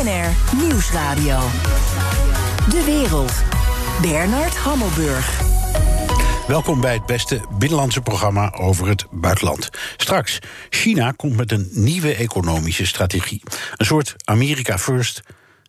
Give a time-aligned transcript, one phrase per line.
[0.00, 1.38] BNR Nieuwsradio.
[2.70, 3.32] De wereld.
[4.02, 5.40] Bernard Hammelburg.
[6.46, 9.70] Welkom bij het beste binnenlandse programma over het buitenland.
[9.96, 10.38] Straks,
[10.70, 13.42] China komt met een nieuwe economische strategie.
[13.76, 15.22] Een soort America First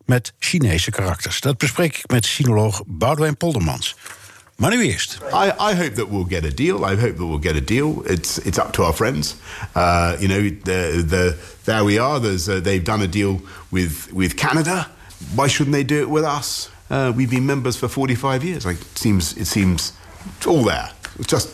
[0.05, 1.41] met Chinese karakters.
[1.41, 3.95] Dat bespreek ik met sinoloog Boudewijn Poldermans.
[4.62, 5.18] Maar nu eerst.
[5.34, 6.75] I, I hope that we'll get a deal.
[6.75, 8.02] I hope that we'll get a deal.
[8.05, 9.36] It's it's up to our friends.
[9.76, 12.20] Uh, you know, the, the, there we are.
[12.20, 14.88] There's, uh, they've done a deal with, with Canada.
[15.35, 16.70] Why shouldn't they do it with us?
[16.90, 18.66] Uh, we've been members for 45 years.
[18.66, 19.94] Like, it seems, it seems
[20.45, 20.91] all there.
[21.18, 21.49] It's just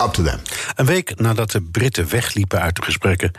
[0.00, 0.40] up to them.
[0.74, 3.30] Een week nadat de Britten wegliepen uit de gesprekken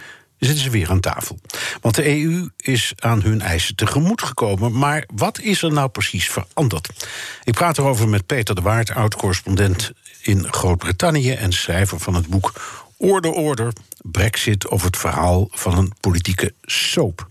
[0.47, 1.39] zitten ze weer aan tafel.
[1.81, 4.77] Want de EU is aan hun eisen tegemoet gekomen.
[4.77, 6.89] Maar wat is er nou precies veranderd?
[7.43, 9.91] Ik praat erover met Peter de Waard, oud-correspondent
[10.21, 12.53] in Groot-Brittannië en schrijver van het boek
[12.97, 17.27] Order Order: Brexit of het verhaal van een politieke soap.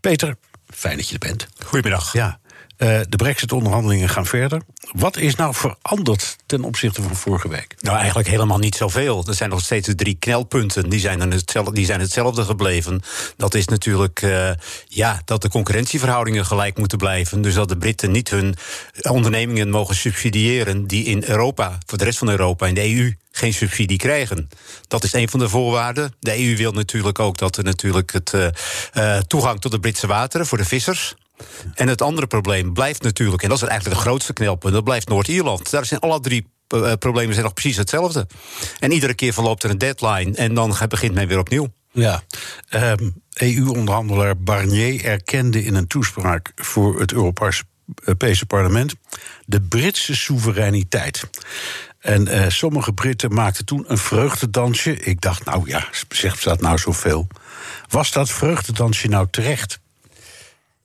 [0.00, 1.48] Peter, fijn dat je er bent.
[1.64, 2.12] Goedemiddag.
[2.12, 2.40] Ja.
[2.82, 4.62] Uh, de Brexit-onderhandelingen gaan verder.
[4.92, 7.74] Wat is nou veranderd ten opzichte van vorige week?
[7.80, 9.24] Nou, eigenlijk helemaal niet zoveel.
[9.26, 10.88] Er zijn nog steeds de drie knelpunten.
[10.88, 13.02] Die zijn, hetzelfde, die zijn hetzelfde gebleven.
[13.36, 14.50] Dat is natuurlijk uh,
[14.88, 17.42] ja, dat de concurrentieverhoudingen gelijk moeten blijven.
[17.42, 18.54] Dus dat de Britten niet hun
[19.02, 23.54] ondernemingen mogen subsidiëren die in Europa, voor de rest van Europa, in de EU, geen
[23.54, 24.48] subsidie krijgen.
[24.88, 26.14] Dat is een van de voorwaarden.
[26.20, 30.46] De EU wil natuurlijk ook dat er natuurlijk het uh, toegang tot de Britse wateren
[30.46, 31.14] voor de vissers.
[31.74, 35.08] En het andere probleem blijft natuurlijk, en dat is eigenlijk de grootste knelpunt, dat blijft
[35.08, 35.70] Noord-Ierland.
[35.70, 38.26] Daar zijn alle drie uh, problemen zijn nog precies hetzelfde.
[38.78, 41.68] En iedere keer verloopt er een deadline en dan begint men weer opnieuw.
[41.92, 42.22] Ja,
[43.32, 48.94] EU-onderhandelaar Barnier erkende in een toespraak voor het Europese parlement
[49.44, 51.30] de Britse soevereiniteit.
[51.98, 54.96] En uh, sommige Britten maakten toen een vreugdedansje.
[54.96, 57.26] Ik dacht, nou ja, zegt dat nou zoveel?
[57.88, 59.80] Was dat vreugdedansje nou terecht?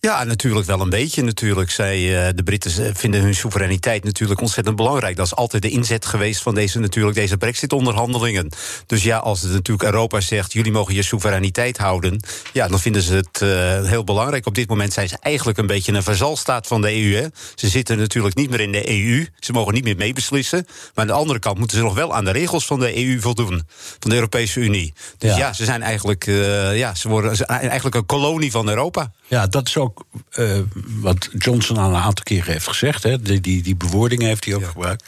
[0.08, 1.23] Ja, natuurlijk wel een beetje.
[1.23, 1.72] Natuurlijk.
[1.72, 5.16] Zij, uh, de Britten vinden hun soevereiniteit natuurlijk ontzettend belangrijk.
[5.16, 8.49] Dat is altijd de inzet geweest van deze, natuurlijk, deze Brexit-onderhandelingen.
[8.86, 12.20] Dus ja, als het natuurlijk Europa zegt: jullie mogen je soevereiniteit houden.
[12.54, 14.45] Ja, dan vinden ze het uh, heel belangrijk.
[14.45, 17.14] Op dit moment zijn ze eigenlijk een beetje een verzalstaat van de EU.
[17.15, 17.27] Hè.
[17.55, 19.27] Ze zitten natuurlijk niet meer in de EU.
[19.39, 20.65] Ze mogen niet meer meebeslissen.
[20.67, 23.20] Maar aan de andere kant moeten ze nog wel aan de regels van de EU
[23.20, 23.64] voldoen.
[23.99, 24.93] Van de Europese Unie.
[25.17, 29.11] Dus ja, ja ze zijn eigenlijk, uh, ja, ze worden eigenlijk een kolonie van Europa.
[29.27, 29.96] Ja, dat is ook
[30.37, 33.03] uh, wat Johnson al een aantal keren heeft gezegd.
[33.03, 33.21] Hè.
[33.21, 34.67] Die, die, die bewoordingen heeft hij ook ja.
[34.67, 35.03] gebruikt.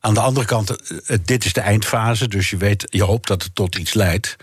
[0.00, 3.42] Aan de andere kant, uh, dit is de eindfase, dus je weet, je hoopt dat
[3.42, 4.36] het tot iets leidt.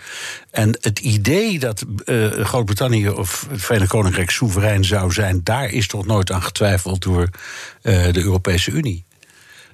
[0.51, 5.87] En het idee dat uh, Groot-Brittannië of het Verenigd Koninkrijk soeverein zou zijn, daar is
[5.87, 7.29] toch nooit aan getwijfeld door
[7.81, 9.05] de Europese Unie.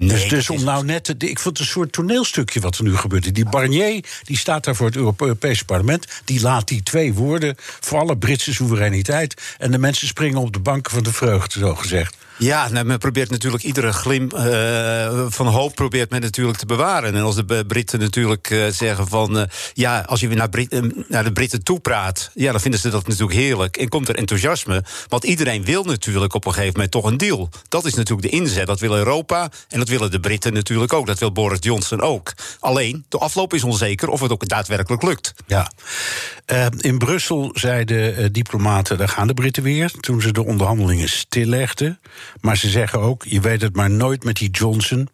[0.00, 1.08] Nee, dus, dus om nou net.
[1.08, 3.34] ik vond het een soort toneelstukje wat er nu gebeurt.
[3.34, 6.06] Die Barnier die staat daar voor het Europese parlement.
[6.24, 9.54] Die laat die twee woorden voor alle Britse soevereiniteit.
[9.58, 12.16] En de mensen springen op de banken van de vreugde, zo gezegd.
[12.40, 17.14] Ja, nou, men probeert natuurlijk iedere glim uh, van hoop probeert men natuurlijk te bewaren.
[17.14, 19.36] En als de Britten natuurlijk uh, zeggen van...
[19.36, 19.42] Uh,
[19.74, 22.30] ja, als je weer naar, Brit naar de Britten toe praat...
[22.34, 23.76] ja, dan vinden ze dat natuurlijk heerlijk.
[23.76, 24.84] En komt er enthousiasme.
[25.08, 27.48] Want iedereen wil natuurlijk op een gegeven moment toch een deal.
[27.68, 28.66] Dat is natuurlijk de inzet.
[28.66, 31.06] Dat wil Europa en dat willen de Britten natuurlijk ook.
[31.06, 32.32] Dat wil Boris Johnson ook.
[32.60, 35.34] Alleen, de afloop is onzeker of het ook daadwerkelijk lukt.
[35.46, 35.70] Ja.
[36.80, 38.98] in Brussel zeiden diplomaten...
[38.98, 41.98] daar gaan de Britten weer, toen ze de onderhandelingen stillegden...
[42.40, 45.08] Maar ze zeggen ook, je weet het maar nooit met die Johnson...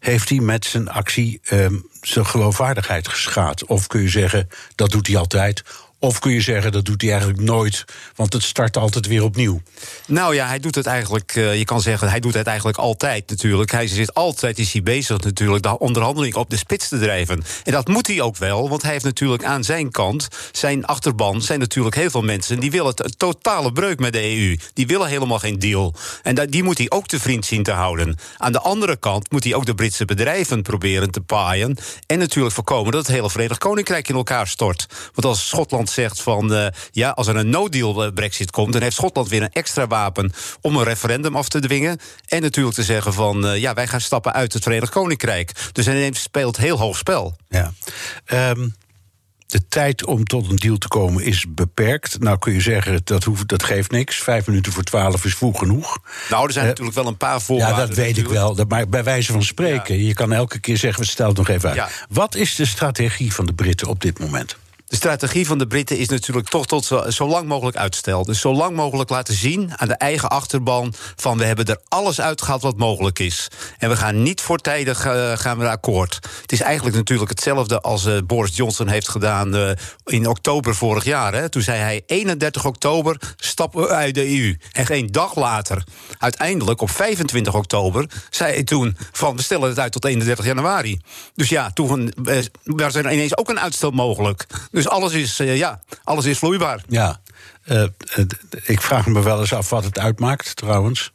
[0.00, 3.64] heeft hij met zijn actie um, zijn geloofwaardigheid geschaad.
[3.64, 5.62] Of kun je zeggen, dat doet hij altijd...
[6.04, 7.84] Of kun je zeggen dat doet hij eigenlijk nooit,
[8.16, 9.60] want het start altijd weer opnieuw?
[10.06, 13.30] Nou ja, hij doet het eigenlijk, uh, je kan zeggen, hij doet het eigenlijk altijd
[13.30, 13.70] natuurlijk.
[13.70, 17.44] Hij zit altijd, is hij bezig natuurlijk, de onderhandeling op de spits te drijven.
[17.62, 21.42] En dat moet hij ook wel, want hij heeft natuurlijk aan zijn kant, zijn achterban,
[21.42, 24.56] zijn natuurlijk heel veel mensen die willen een totale breuk met de EU.
[24.72, 25.94] Die willen helemaal geen deal.
[26.22, 28.18] En die moet hij ook te vriend zien te houden.
[28.36, 31.76] Aan de andere kant moet hij ook de Britse bedrijven proberen te paaien.
[32.06, 34.86] En natuurlijk voorkomen dat het hele Verenigd Koninkrijk in elkaar stort.
[35.14, 38.96] Want als Schotland zegt van uh, ja, als er een no-deal Brexit komt, dan heeft
[38.96, 41.98] Schotland weer een extra wapen om een referendum af te dwingen.
[42.28, 45.52] En natuurlijk te zeggen van uh, ja, wij gaan stappen uit het Verenigd Koninkrijk.
[45.72, 47.36] Dus hij speelt heel hoog spel.
[47.48, 47.72] Ja.
[48.32, 48.74] Um
[49.54, 52.20] de tijd om tot een deal te komen is beperkt.
[52.20, 54.16] Nou kun je zeggen, dat, hoeft, dat geeft niks.
[54.16, 55.98] Vijf minuten voor twaalf is vroeg genoeg.
[56.30, 57.78] Nou, er zijn uh, natuurlijk wel een paar voorwaarden.
[57.78, 58.34] Ja, dat weet natuurlijk.
[58.34, 58.54] ik wel.
[58.54, 60.06] Dat, maar bij wijze van spreken, ja.
[60.06, 61.02] je kan elke keer zeggen...
[61.02, 61.78] we stellen het nog even uit.
[61.78, 61.88] Ja.
[62.08, 64.56] Wat is de strategie van de Britten op dit moment?
[64.94, 68.24] De strategie van de Britten is natuurlijk toch tot zo, zo, lang mogelijk uitstel.
[68.24, 70.92] Dus zo lang mogelijk laten zien aan de eigen achterban...
[71.16, 73.48] van we hebben er alles uitgehaald wat mogelijk is.
[73.78, 76.18] En we gaan niet voortijdig uh, gaan we akkoord.
[76.40, 79.56] Het is eigenlijk natuurlijk hetzelfde als uh, Boris Johnson heeft gedaan...
[79.56, 79.70] Uh,
[80.04, 81.34] in oktober vorig jaar.
[81.34, 81.48] Hè.
[81.48, 84.56] Toen zei hij 31 oktober stappen we uit de EU.
[84.72, 85.84] En geen dag later,
[86.18, 88.06] uiteindelijk op 25 oktober...
[88.30, 91.00] zei hij toen van we stellen het uit tot 31 januari.
[91.34, 92.12] Dus ja, toen
[92.62, 94.46] was er ineens ook een uitstel mogelijk.
[94.70, 96.82] Dus alles is, uh, ja, alles is vloeibaar.
[96.88, 97.20] Ja,
[97.64, 97.84] uh,
[98.62, 101.12] ik vraag me wel eens af wat het uitmaakt, trouwens.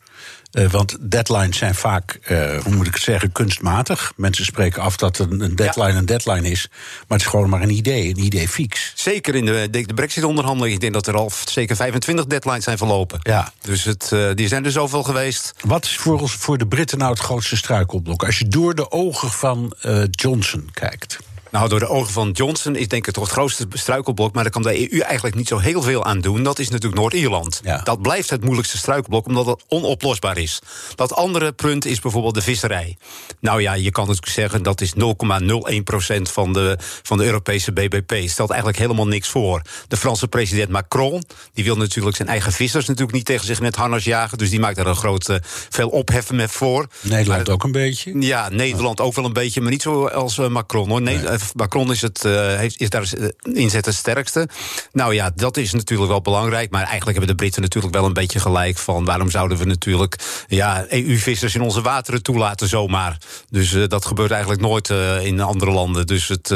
[0.52, 4.14] Uh, want deadlines zijn vaak, uh, hoe moet ik het zeggen, kunstmatig.
[4.16, 5.98] Mensen spreken af dat een, een deadline ja.
[5.98, 6.68] een deadline is.
[6.70, 8.92] Maar het is gewoon maar een idee, een idee fix.
[8.96, 10.74] Zeker in de, de, de Brexit-onderhandeling.
[10.74, 13.20] Ik denk dat er al zeker 25 deadlines zijn verlopen.
[13.22, 13.52] Ja.
[13.62, 15.54] Dus het, uh, die zijn er zoveel geweest.
[15.66, 18.24] Wat is voor, ons, voor de Britten nou het grootste struikelblok?
[18.24, 19.74] Als je door de ogen van
[20.12, 21.20] Johnson kijkt.
[21.52, 24.34] Nou, door de ogen van Johnson is denk ik toch het grootste struikelblok.
[24.34, 26.44] Maar daar kan de EU eigenlijk niet zo heel veel aan doen.
[26.44, 27.62] Dat is natuurlijk Noord-Ierland.
[27.64, 27.82] Ja.
[27.84, 30.60] Dat blijft het moeilijkste struikelblok, omdat het onoplosbaar is.
[30.96, 32.98] Dat andere punt is bijvoorbeeld de visserij.
[33.40, 38.30] Nou ja, je kan natuurlijk zeggen dat is 0,01% van de, van de Europese BBP.
[38.30, 39.62] Stelt eigenlijk helemaal niks voor.
[39.88, 41.24] De Franse president Macron,
[41.54, 44.38] die wil natuurlijk zijn eigen vissers natuurlijk niet tegen zich met harnas jagen.
[44.38, 46.88] Dus die maakt daar een groot veel opheffen met voor.
[47.02, 48.22] Nederland maar, ook een beetje?
[48.22, 51.02] Ja, Nederland ook wel een beetje, maar niet zo als uh, Macron hoor.
[51.02, 51.39] Nee, nee.
[51.56, 53.10] Macron is, het, uh, is daar
[53.54, 54.50] inzet het sterkste.
[54.92, 56.72] Nou ja, dat is natuurlijk wel belangrijk.
[56.72, 60.16] Maar eigenlijk hebben de Britten natuurlijk wel een beetje gelijk van waarom zouden we natuurlijk
[60.48, 63.18] ja, EU-vissers in onze wateren toelaten zomaar.
[63.50, 64.90] Dus uh, dat gebeurt eigenlijk nooit
[65.22, 66.08] in andere landen.
[66.08, 66.54] Dus het,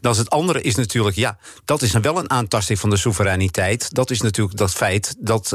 [0.00, 3.94] dat het andere is natuurlijk, ja, dat is wel een aantasting van de soevereiniteit.
[3.94, 5.48] Dat is natuurlijk dat feit dat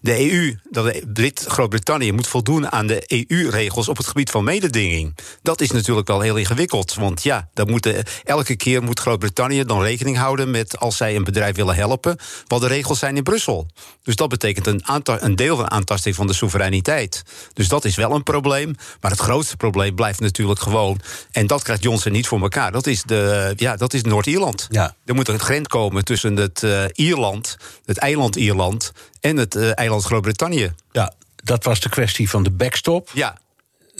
[0.00, 5.16] de EU, dat Brit, Groot-Brittannië moet voldoen aan de EU-regels op het gebied van mededinging.
[5.42, 6.94] Dat is natuurlijk wel heel ingewikkeld.
[6.94, 11.24] Want ja, dat moeten elke keer moet Groot-Brittannië dan rekening houden met als zij een
[11.24, 12.16] bedrijf willen helpen,
[12.46, 13.66] wat de regels zijn in Brussel.
[14.02, 17.22] Dus dat betekent een, een deel van aantasting van de soevereiniteit.
[17.52, 18.74] Dus dat is wel een probleem.
[19.00, 21.00] Maar het grootste probleem blijft natuurlijk gewoon.
[21.32, 22.72] En dat krijgt Johnson niet voor elkaar.
[22.72, 24.66] Dat is, de, ja, dat is Noord-Ierland.
[24.70, 24.94] Ja.
[25.04, 29.78] Er moet een grens komen tussen het uh, Ierland, het eiland Ierland en het uh,
[29.78, 30.72] eiland Groot-Brittannië.
[30.92, 33.10] Ja, dat was de kwestie van de backstop.
[33.12, 33.38] Ja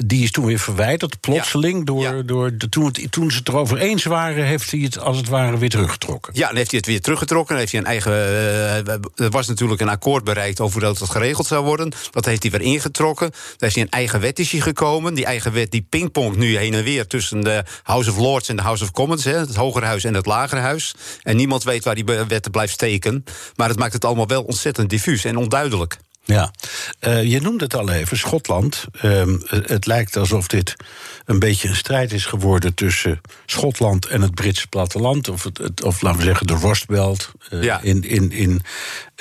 [0.07, 1.79] die is toen weer verwijderd, plotseling.
[1.79, 1.85] Ja.
[1.85, 2.23] Door, Ja.
[2.23, 5.29] door de, toen, het, toen ze het erover eens waren, heeft hij het als het
[5.29, 6.33] ware weer teruggetrokken.
[6.37, 7.49] Ja, dan heeft hij het weer teruggetrokken.
[7.49, 8.13] Dan heeft hij een eigen.
[8.13, 11.93] Uh, er was natuurlijk een akkoord bereikt over dat het geregeld zou worden.
[12.11, 13.31] Dat heeft hij weer ingetrokken.
[13.31, 15.15] Daar heeft hij een eigen wet is hij gekomen.
[15.15, 18.57] Die eigen wet die pingpongt nu heen en weer tussen de House of Lords en
[18.57, 19.25] de House of Commons.
[19.25, 20.95] Hè, het Hogerhuis en het Lagerhuis.
[21.23, 23.25] En niemand weet waar die wetten blijft steken.
[23.57, 25.99] Maar het maakt het allemaal wel ontzettend diffuus en onduidelijk.
[26.31, 26.53] Ja,
[27.01, 28.85] uh, je noemde het al even, Schotland.
[29.03, 30.77] Uh, het lijkt alsof dit
[31.25, 35.29] een beetje een strijd is geworden tussen Schotland en het Britse platteland.
[35.29, 37.33] Of, het, het, of laten we zeggen de Rostbelt.
[37.51, 37.81] Uh, Ja.
[37.83, 38.63] In, in, in,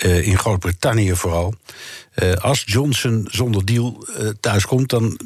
[0.04, 1.54] uh, in Groot-Brittannië vooral.
[2.40, 4.06] Als Johnson zonder deal
[4.40, 5.20] thuiskomt, dan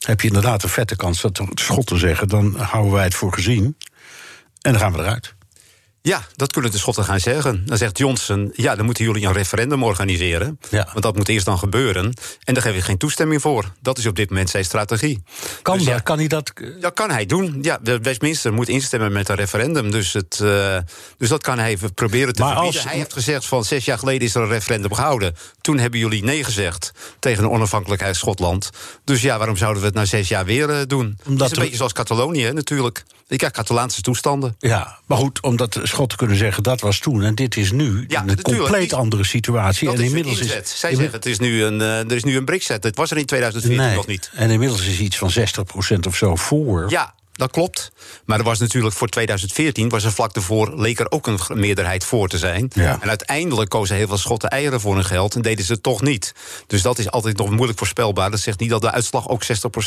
[0.00, 3.32] heb je inderdaad een vette kans dat de Schotten zeggen: dan houden wij het voor
[3.32, 3.76] gezien.
[4.60, 5.35] En dan gaan we eruit.
[6.06, 7.62] Ja, dat kunnen de Schotten gaan zeggen.
[7.66, 10.58] Dan zegt Johnson, ja, dan moeten jullie een referendum organiseren.
[10.70, 10.88] Ja.
[10.92, 12.12] Want dat moet eerst dan gebeuren.
[12.44, 13.72] En daar geef je geen toestemming voor.
[13.80, 15.22] Dat is op dit moment zijn strategie.
[15.62, 16.00] Kan, Dus dat, ja.
[16.00, 16.52] kan hij dat?
[16.80, 17.58] Dat kan hij doen.
[17.62, 19.90] Ja, de Westminster moet instemmen met een referendum.
[19.90, 20.76] Dus, het, uh,
[21.18, 22.80] dus dat kan hij proberen te Maar verbieden.
[22.80, 25.34] als- Hij heeft gezegd van zes jaar geleden is er een referendum gehouden.
[25.60, 28.70] Toen hebben jullie nee gezegd tegen de onafhankelijkheid Schotland.
[29.04, 31.06] Dus ja, waarom zouden we het na zes jaar weer uh, doen?
[31.22, 33.04] het is een er- beetje zoals Catalonië natuurlijk.
[33.28, 34.54] Je krijgt Catalaanse toestanden.
[34.58, 38.24] Ja, maar goed, omdat Schotten kunnen zeggen dat was toen en dit is nu Ja,
[38.26, 39.86] een compleet andere situatie.
[39.86, 42.36] Dat en is inmiddels is Zij zeggen het is nu een, uh, er is nu
[42.36, 42.82] een Brexit.
[42.82, 44.30] Het was er in 2014 nee, nog niet.
[44.34, 45.30] En inmiddels is iets van
[45.96, 46.84] 60% of zo voor.
[46.88, 47.90] Ja, dat klopt.
[48.24, 52.04] Maar er was natuurlijk voor 2014, was er vlak daarvoor, leek er ook een meerderheid
[52.04, 52.70] voor te zijn.
[52.74, 52.98] Ja.
[53.00, 56.02] En uiteindelijk kozen heel veel Schotten eieren voor hun geld en deden ze het toch
[56.02, 56.34] niet.
[56.66, 58.30] Dus dat is altijd nog moeilijk voorspelbaar.
[58.30, 59.42] Dat zegt niet dat de uitslag ook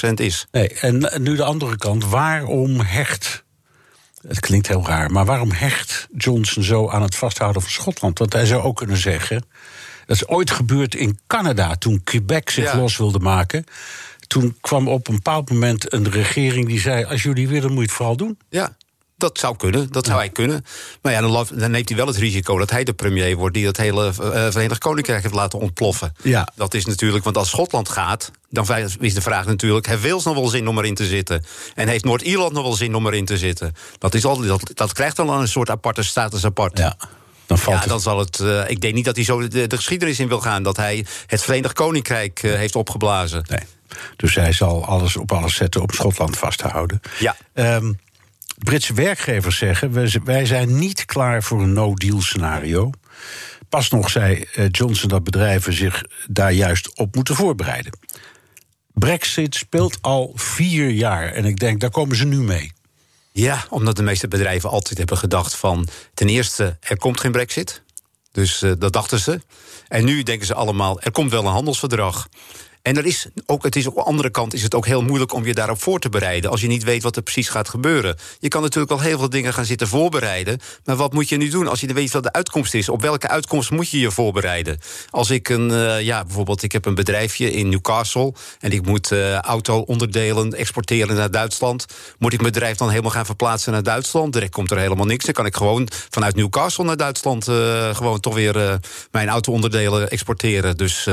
[0.08, 0.48] 60% is.
[0.52, 2.06] Nee, en nu de andere kant.
[2.06, 3.48] Waarom hecht.
[4.28, 8.20] Het klinkt heel raar, maar waarom hecht Johnson zo aan het vasthouden van Schotland?
[8.20, 9.44] Want hij zou ook kunnen zeggen.
[10.06, 12.78] Dat is ooit gebeurd in Canada toen Quebec zich Ja.
[12.78, 13.64] los wilde maken.
[14.28, 17.86] Toen kwam op een bepaald moment een regering die zei: Als jullie willen, moet je
[17.86, 18.38] het vooral doen.
[18.50, 18.76] Ja.
[19.20, 20.66] Dat zou kunnen, dat zou hij kunnen.
[21.02, 23.54] Maar ja, dan, dan neemt hij wel het risico dat hij de premier wordt...
[23.56, 24.14] die dat hele eh,
[24.52, 26.14] Verenigd Koninkrijk heeft laten ontploffen.
[26.24, 26.48] Ja.
[26.56, 28.32] Dat is natuurlijk, want als Schotland gaat...
[28.50, 28.68] dan
[29.00, 31.46] is de vraag natuurlijk, heeft Wales nog wel zin om erin te zitten?
[31.76, 33.76] En heeft Noord-Ierland nog wel zin om erin te zitten?
[33.98, 36.78] Dat, is al, dat, dat krijgt al een soort aparte status apart.
[36.78, 36.96] Ja,
[37.46, 37.90] dan valt Ja, het.
[37.90, 38.40] dan zal het.
[38.40, 40.64] eh, ik denk niet dat hij zo de, de geschiedenis in wil gaan.
[40.64, 43.46] Dat hij het Verenigd Koninkrijk eh, heeft opgeblazen.
[43.50, 43.64] Nee.
[44.16, 47.00] Dus hij zal alles op alles zetten om Schotland vast te houden.
[47.20, 47.36] Ja.
[47.54, 47.94] Ehm,
[48.60, 52.90] Britse werkgevers zeggen: wij zijn niet klaar voor een no-deal scenario.
[53.70, 57.98] Pas nog zei eh, Johnson dat bedrijven zich daar juist op moeten voorbereiden.
[58.94, 62.72] Brexit speelt al vier jaar en ik denk, daar komen ze nu mee.
[63.32, 65.88] Ja, omdat de meeste bedrijven altijd hebben gedacht van...
[66.14, 67.84] ten eerste, er komt geen brexit.
[68.32, 69.42] Dus uh, dat dachten ze.
[69.88, 72.30] En nu denken ze allemaal, er komt wel een handelsverdrag.
[72.82, 75.34] En er is ook, het is op de andere kant is het ook heel moeilijk
[75.34, 76.52] om je daarop voor te bereiden.
[76.52, 78.18] Als je niet weet wat er precies gaat gebeuren.
[78.40, 80.60] Je kan natuurlijk wel heel veel dingen gaan zitten voorbereiden.
[80.86, 82.90] Maar wat moet je nu doen als je weet wat de uitkomst is?
[82.90, 84.80] Op welke uitkomst moet je je voorbereiden?
[85.10, 88.34] Als ik een, uh, ja, bijvoorbeeld, ik heb een bedrijfje in Newcastle.
[88.60, 91.86] En ik moet uh, auto-onderdelen exporteren naar Duitsland.
[92.18, 94.34] Moet ik mijn bedrijf dan helemaal gaan verplaatsen naar Duitsland?
[94.34, 95.26] Direct komt er helemaal niks.
[95.26, 98.80] Dan kan ik gewoon vanuit Newcastle naar Duitsland uh, gewoon toch weer
[99.12, 100.78] mijn auto-onderdelen exporteren.
[100.78, 101.08] Dus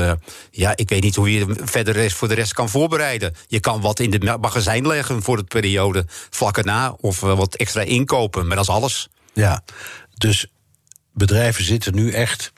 [0.51, 3.35] ja, ik weet niet hoe je verder voor de rest kan voorbereiden.
[3.47, 6.97] Je kan wat in de magazijn leggen voor de periode vlak erna.
[7.01, 9.09] Of eh, wat extra inkopen, maar dat is alles.
[9.33, 9.63] Ja,
[10.15, 10.47] dus
[11.13, 12.53] bedrijven zitten nu echt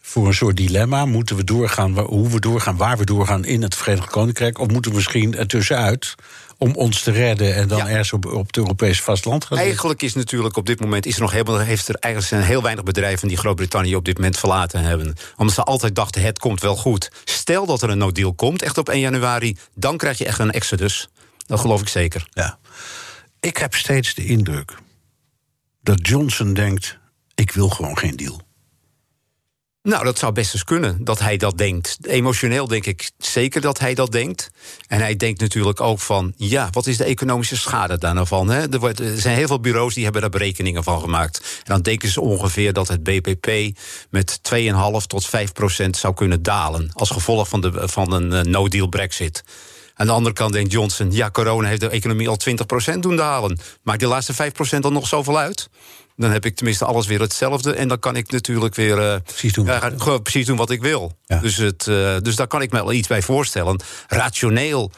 [0.00, 1.04] voor een soort dilemma.
[1.04, 4.58] Moeten we doorgaan, hoe we doorgaan, waar we doorgaan in het Verenigd Koninkrijk?
[4.58, 6.14] Of moeten we misschien ertussenuit?
[6.62, 10.14] Om ons te redden en dan ergens op, op het Europese vasteland gaan Eigenlijk is
[10.14, 13.28] natuurlijk op dit moment is er nog helemaal, heeft er eigenlijk zijn heel weinig bedrijven
[13.28, 15.14] die Groot-Brittannië op dit moment verlaten hebben.
[15.36, 17.10] Omdat ze altijd dachten: het komt wel goed.
[17.24, 20.38] Stel dat er een no deal komt, echt op 1 januari, dan krijg je echt
[20.38, 21.08] een exodus.
[21.46, 22.28] Dat geloof ik zeker.
[22.30, 22.58] Ja.
[23.40, 24.74] Ik heb steeds de indruk
[25.80, 26.98] dat Johnson denkt:
[27.34, 28.41] ik wil gewoon geen deal.
[29.82, 31.98] Nou, dat zou best eens kunnen dat hij dat denkt.
[32.02, 34.50] Emotioneel denk ik zeker dat hij dat denkt.
[34.86, 38.48] En hij denkt natuurlijk ook van, ja, wat is de economische schade daar nou van?
[38.50, 38.68] Hè?
[38.72, 41.38] Er, wordt, er zijn heel veel bureaus die hebben daar berekeningen van gemaakt.
[41.38, 43.78] En dan denken ze ongeveer dat het BPP
[44.10, 46.90] met 2,5 tot 5 procent zou kunnen dalen...
[46.92, 49.44] als gevolg van, de, van een uh, no-deal brexit.
[49.94, 53.16] Aan de andere kant denkt Johnson, ja, corona heeft de economie al 20 procent doen
[53.16, 53.58] dalen.
[53.82, 55.68] Maakt de laatste 5 procent dan nog zoveel uit?
[56.16, 57.74] Dan heb ik tenminste alles weer hetzelfde.
[57.74, 59.66] En dan kan ik natuurlijk weer uh, precies, doen.
[59.66, 61.16] Uh, precies doen wat ik wil.
[61.26, 61.38] Ja.
[61.38, 63.80] Dus, het, uh, dus daar kan ik me wel iets bij voorstellen.
[64.08, 64.90] Rationeel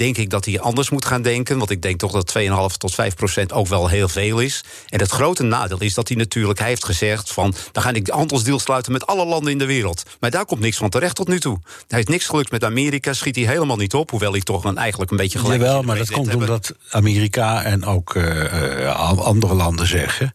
[0.00, 1.58] denk ik dat hij anders moet gaan denken.
[1.58, 4.64] Want ik denk toch dat 2,5 tot 5 procent ook wel heel veel is.
[4.88, 7.54] En het grote nadeel is dat hij natuurlijk, hij heeft gezegd van...
[7.72, 10.02] dan ga ik de handelsdeal sluiten met alle landen in de wereld.
[10.20, 11.58] Maar daar komt niks van terecht tot nu toe.
[11.62, 14.10] Hij heeft niks gelukt met Amerika, schiet hij helemaal niet op.
[14.10, 16.48] Hoewel hij toch een, eigenlijk een beetje gelijk Jawel, maar dat komt hebben.
[16.48, 20.34] omdat Amerika en ook uh, andere landen zeggen...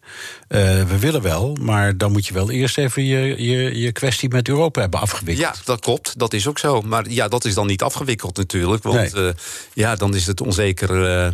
[0.50, 4.30] Uh, we willen wel, maar dan moet je wel eerst even je, je, je kwestie
[4.30, 5.56] met Europa hebben afgewikkeld.
[5.56, 6.20] Ja, dat klopt.
[6.20, 6.82] Dat is ook zo.
[6.82, 8.84] Maar ja, dat is dan niet afgewikkeld natuurlijk.
[8.84, 9.24] Want nee.
[9.24, 9.32] uh,
[9.74, 11.26] ja, dan is het onzeker.
[11.26, 11.32] Uh,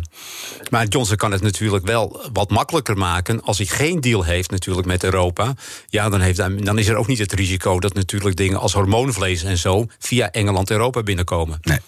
[0.70, 3.42] maar Johnson kan het natuurlijk wel wat makkelijker maken.
[3.42, 5.54] Als hij geen deal heeft natuurlijk met Europa.
[5.86, 9.42] Ja, dan, heeft, dan is er ook niet het risico dat natuurlijk dingen als hormoonvlees
[9.42, 11.58] en zo via Engeland Europa binnenkomen.
[11.62, 11.78] Nee.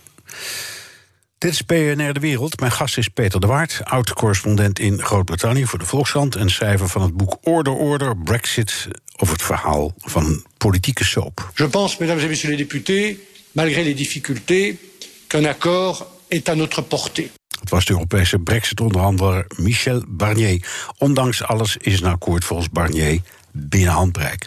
[1.39, 2.61] Dit is PNR De Wereld.
[2.61, 7.03] Mijn gast is Peter de Waard, oud-correspondent in Groot-Brittannië voor de Volkskrant en schrijver van
[7.03, 11.51] het boek Order Order Brexit over het verhaal van politieke soap.
[11.55, 13.19] Je pense, mesdames et messieurs les députés,
[13.53, 14.79] malgré les difficultés,
[15.27, 17.31] qu'un accord est à notre portée.
[17.61, 20.67] Het was de Europese Brexit-onderhandelaar Michel Barnier.
[20.99, 24.47] Ondanks alles is een akkoord volgens Barnier binnen handbereik.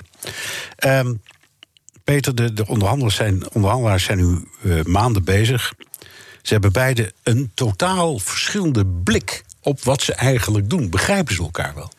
[0.85, 1.21] Um,
[2.03, 5.73] Peter, de, de onderhandelaars, zijn, onderhandelaars zijn nu uh, maanden bezig.
[6.41, 10.89] Ze hebben beide een totaal verschillende blik op wat ze eigenlijk doen.
[10.89, 11.91] Begrijpen ze elkaar wel?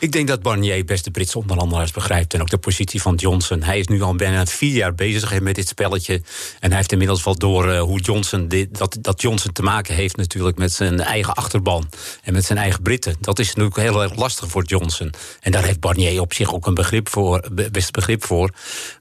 [0.00, 2.34] Ik denk dat Barnier best de Britse onderhandelaars begrijpt.
[2.34, 3.62] En ook de positie van Johnson.
[3.62, 6.22] Hij is nu al bijna vier jaar bezig met dit spelletje.
[6.60, 9.94] En hij heeft inmiddels wel door uh, hoe Johnson dit, dat, dat Johnson te maken
[9.94, 11.88] heeft natuurlijk met zijn eigen achterban.
[12.22, 13.16] En met zijn eigen Britten.
[13.20, 15.12] Dat is natuurlijk heel erg lastig voor Johnson.
[15.40, 18.50] En daar heeft Barnier op zich ook een begrip voor, best begrip voor.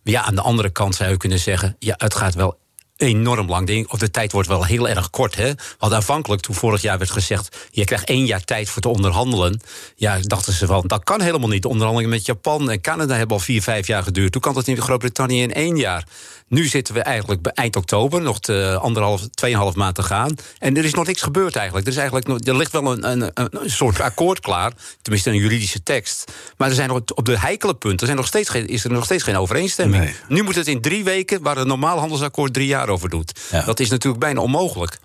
[0.04, 1.76] Maar ja, aan de andere kant zou je kunnen zeggen...
[1.80, 2.58] ja, het gaat wel
[3.00, 3.92] enorm lang ding.
[3.92, 5.36] Of de tijd wordt wel heel erg kort.
[5.36, 5.52] Hè?
[5.78, 7.68] Want aanvankelijk, toen vorig jaar werd gezegd...
[7.72, 9.62] je krijgt één jaar tijd voor te onderhandelen...
[9.96, 11.62] ja, dachten ze van, dat kan helemaal niet.
[11.62, 14.32] De onderhandelingen met Japan en Canada hebben al vier, vijf jaar geduurd.
[14.32, 16.08] Toen kan dat in Groot-Brittannië in één jaar.
[16.48, 20.36] Nu zitten we eigenlijk bij eind oktober, nog te, anderhalf, tweeënhalf maand te gaan.
[20.60, 21.86] En er is nog niks gebeurd eigenlijk.
[21.86, 25.36] Er, is eigenlijk nog, er ligt wel een, een, een soort akkoord klaar, tenminste een
[25.36, 26.32] juridische tekst.
[26.58, 29.06] Maar er zijn nog, op de heikele punten zijn nog steeds geen, is er nog
[29.06, 30.04] steeds geen overeenstemming.
[30.04, 30.16] Nee.
[30.28, 33.40] Nu moet het in drie weken, waar een normaal handelsakkoord drie jaar over doet.
[33.52, 33.62] Ja.
[33.62, 35.00] Dat is natuurlijk bijna onmogelijk.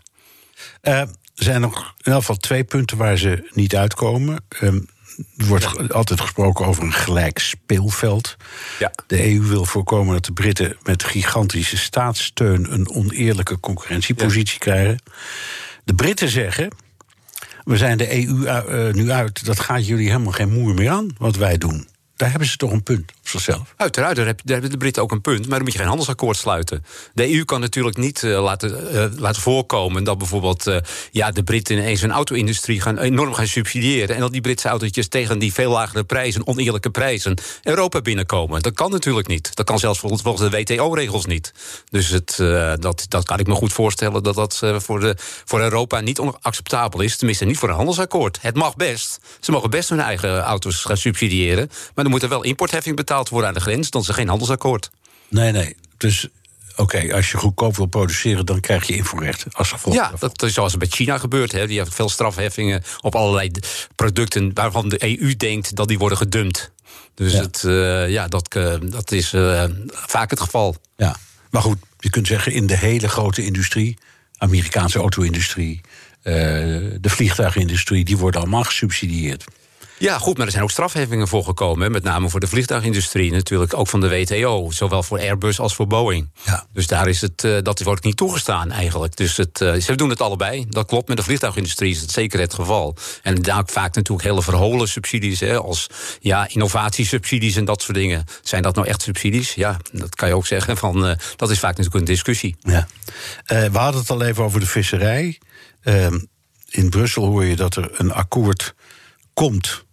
[0.82, 4.44] Uh, er zijn nog in ieder geval twee punten waar ze niet uitkomen.
[4.62, 4.86] Um,
[5.36, 5.86] er wordt ja.
[5.86, 8.36] altijd gesproken over een gelijk speelveld.
[8.78, 8.90] Ja.
[9.06, 14.58] De EU wil voorkomen dat de Britten met gigantische staatssteun een oneerlijke concurrentiepositie ja.
[14.58, 14.98] krijgen.
[15.84, 16.68] De Britten zeggen.
[17.64, 21.14] We zijn de EU uh, nu uit, dat gaat jullie helemaal geen moer meer aan
[21.18, 21.88] wat wij doen.
[22.16, 23.12] Daar hebben ze toch een punt.
[23.28, 23.74] Zichzelf.
[23.76, 25.40] Uiteraard, daar, heb, daar hebben de Britten ook een punt.
[25.40, 26.84] Maar dan moet je geen handelsakkoord sluiten.
[27.14, 30.76] De EU kan natuurlijk niet uh, laten, uh, laten voorkomen dat bijvoorbeeld uh,
[31.10, 34.14] ja, de Britten ineens hun auto-industrie gaan, enorm gaan subsidiëren.
[34.14, 38.62] En dat die Britse autootjes tegen die veel lagere prijzen, oneerlijke prijzen, Europa binnenkomen.
[38.62, 39.56] Dat kan natuurlijk niet.
[39.56, 41.52] Dat kan zelfs volgens de WTO-regels niet.
[41.90, 42.36] Dus het,
[42.80, 47.00] dat, dat kan ik me goed voorstellen dat dat voor, de, voor Europa niet onacceptabel
[47.00, 47.16] is.
[47.16, 48.38] Tenminste, niet voor een handelsakkoord.
[48.40, 49.18] Het mag best.
[49.40, 51.70] Ze mogen best hun eigen auto's gaan subsidiëren.
[51.94, 53.90] Maar er moet er wel importheffing betaald worden aan de grens.
[53.90, 54.90] Dan is er geen handelsakkoord.
[55.28, 55.76] Nee, nee.
[55.96, 56.28] Dus
[56.76, 59.94] oké, als je goedkoop wil produceren, dan krijg je invoerrechten als gevolg.
[59.94, 61.52] Ja, dat is zoals het bij China gebeurt.
[61.52, 61.66] Hè.
[61.66, 63.50] Die heeft veel strafheffingen op allerlei
[63.94, 66.72] producten waarvan de EU denkt dat die worden gedumpt.
[67.14, 67.40] Dus ja.
[67.40, 70.76] Het, uh, ja, dat, uh, dat is uh, vaak het geval.
[70.96, 71.16] Ja,
[71.50, 73.98] maar goed, je kunt zeggen in de hele grote industrie,
[74.36, 75.80] Amerikaanse auto-industrie,
[76.22, 79.44] de vliegtuigindustrie, die worden allemaal gesubsidieerd.
[79.98, 81.92] Ja, goed, maar er zijn ook strafheffingen voor gekomen.
[81.92, 84.70] Met name voor de vliegtuigindustrie, natuurlijk ook van de WTO.
[84.70, 86.30] Zowel voor Airbus als voor Boeing.
[86.44, 86.66] Ja.
[86.72, 89.16] Dus daar is het, uh, dat wordt niet toegestaan eigenlijk.
[89.16, 90.66] Dus het, uh, ze doen het allebei.
[90.68, 92.96] Dat klopt, met de vliegtuigindustrie is het zeker het geval.
[93.22, 95.86] En daar ook vaak natuurlijk hele verholen subsidies, hè, als
[96.20, 98.24] ja, innovatiesubsidies en dat soort dingen.
[98.42, 99.54] Zijn dat nou echt subsidies?
[99.54, 100.76] Ja, dat kan je ook zeggen.
[100.76, 102.56] Van, uh, dat is vaak natuurlijk een discussie.
[102.60, 102.86] Ja.
[103.46, 105.38] we hadden het al even over de visserij.
[105.82, 106.18] Ehm,
[106.70, 108.74] in Brussel hoor je dat er een akkoord
[109.34, 109.83] komt.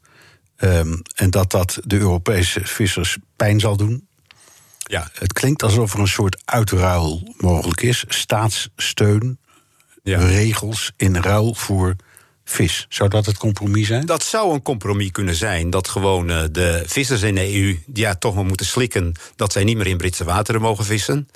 [0.63, 4.08] Um, en dat dat de Europese vissers pijn zal doen.
[4.77, 5.10] Ja.
[5.13, 8.03] Het klinkt alsof er een soort uitruil mogelijk is.
[8.08, 9.39] Staatssteun,
[10.03, 10.20] ja.
[10.20, 11.96] regels in ruil voor
[12.44, 12.86] vis.
[12.89, 14.06] Zou dat het compromis zijn?
[14.06, 15.70] Dat zou een compromis kunnen zijn.
[15.70, 19.63] Dat gewoon uh, de vissers in de EU ja, toch maar moeten slikken dat zij
[19.63, 21.27] niet meer in Britse wateren mogen vissen.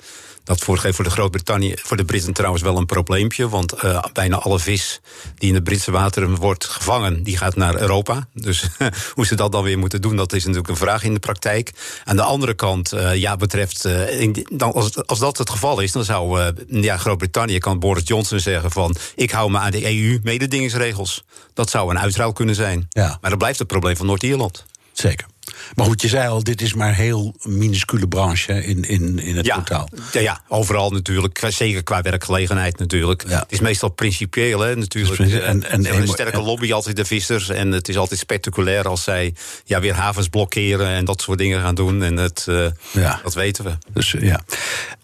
[0.46, 3.48] Dat voor, voor de Groot-Brittannië, voor de Britten trouwens wel een probleempje.
[3.48, 5.00] Want uh, bijna alle vis
[5.34, 8.28] die in de Britse wateren wordt gevangen, die gaat naar Europa.
[8.32, 8.68] Dus
[9.14, 11.72] hoe ze dat dan weer moeten doen, dat is natuurlijk een vraag in de praktijk.
[12.04, 13.86] Aan de andere kant, uh, ja, betreft.
[13.86, 18.02] Uh, in, dan, als, als dat het geval is, dan zou ja, Groot-Brittannië, kan Boris
[18.04, 21.24] Johnson zeggen van ik hou me aan de EU-mededingingsregels.
[21.54, 22.86] Dat zou een uitruil kunnen zijn.
[22.88, 23.18] Ja.
[23.20, 24.64] Maar dat blijft het probleem van Noord-Ierland.
[24.92, 25.26] Zeker.
[25.74, 29.36] Maar goed, je zei al, dit is maar een heel minuscule branche in, in, in
[29.36, 29.88] het ja, totaal.
[30.12, 31.46] Ja, ja, overal natuurlijk.
[31.48, 33.28] Zeker qua werkgelegenheid natuurlijk.
[33.28, 33.38] Ja.
[33.38, 35.16] Het is meestal principieel, hè, natuurlijk.
[35.16, 37.48] Dus, en, en, en een sterke lobby altijd de vissers.
[37.48, 39.34] En het is altijd spectaculair als zij
[39.64, 40.88] ja, weer havens blokkeren...
[40.88, 42.02] en dat soort dingen gaan doen.
[42.02, 43.20] En het, uh, ja.
[43.22, 43.72] dat weten we.
[43.92, 44.40] Dus, ja.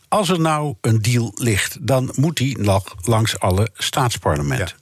[0.09, 4.77] Als er nou een deal ligt, dan moet die nog langs alle staatsparlementen.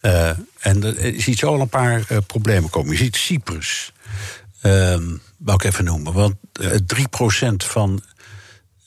[0.00, 0.28] Ja.
[0.30, 0.80] Uh, en
[1.14, 2.92] je ziet zo al een paar uh, problemen komen.
[2.92, 3.92] Je ziet Cyprus...
[4.62, 6.12] Um, wou ik even noemen.
[6.12, 8.02] Want uh, 3% van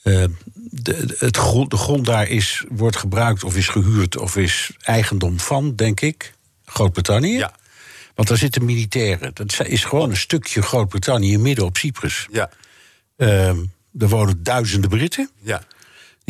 [0.04, 4.70] uh, de, het grond, de grond daar is, wordt gebruikt of is gehuurd of is
[4.80, 7.36] eigendom van, denk ik, Groot-Brittannië.
[7.36, 7.52] Ja.
[8.14, 9.34] Want daar zitten militairen.
[9.34, 12.26] Dat is gewoon een stukje Groot-Brittannië midden op Cyprus.
[12.30, 12.50] Ja.
[13.16, 13.48] Uh,
[13.98, 15.30] er wonen duizenden Britten.
[15.42, 15.62] Ja.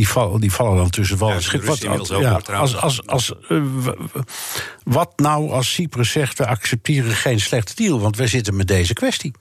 [0.01, 1.65] Die vallen, die vallen dan tussen wal en schip.
[1.65, 3.63] Wat, ja, als, als, als, uh,
[4.85, 8.93] wat nou als Cyprus zegt: we accepteren geen slechte deal, want wij zitten met deze
[8.93, 9.33] kwestie?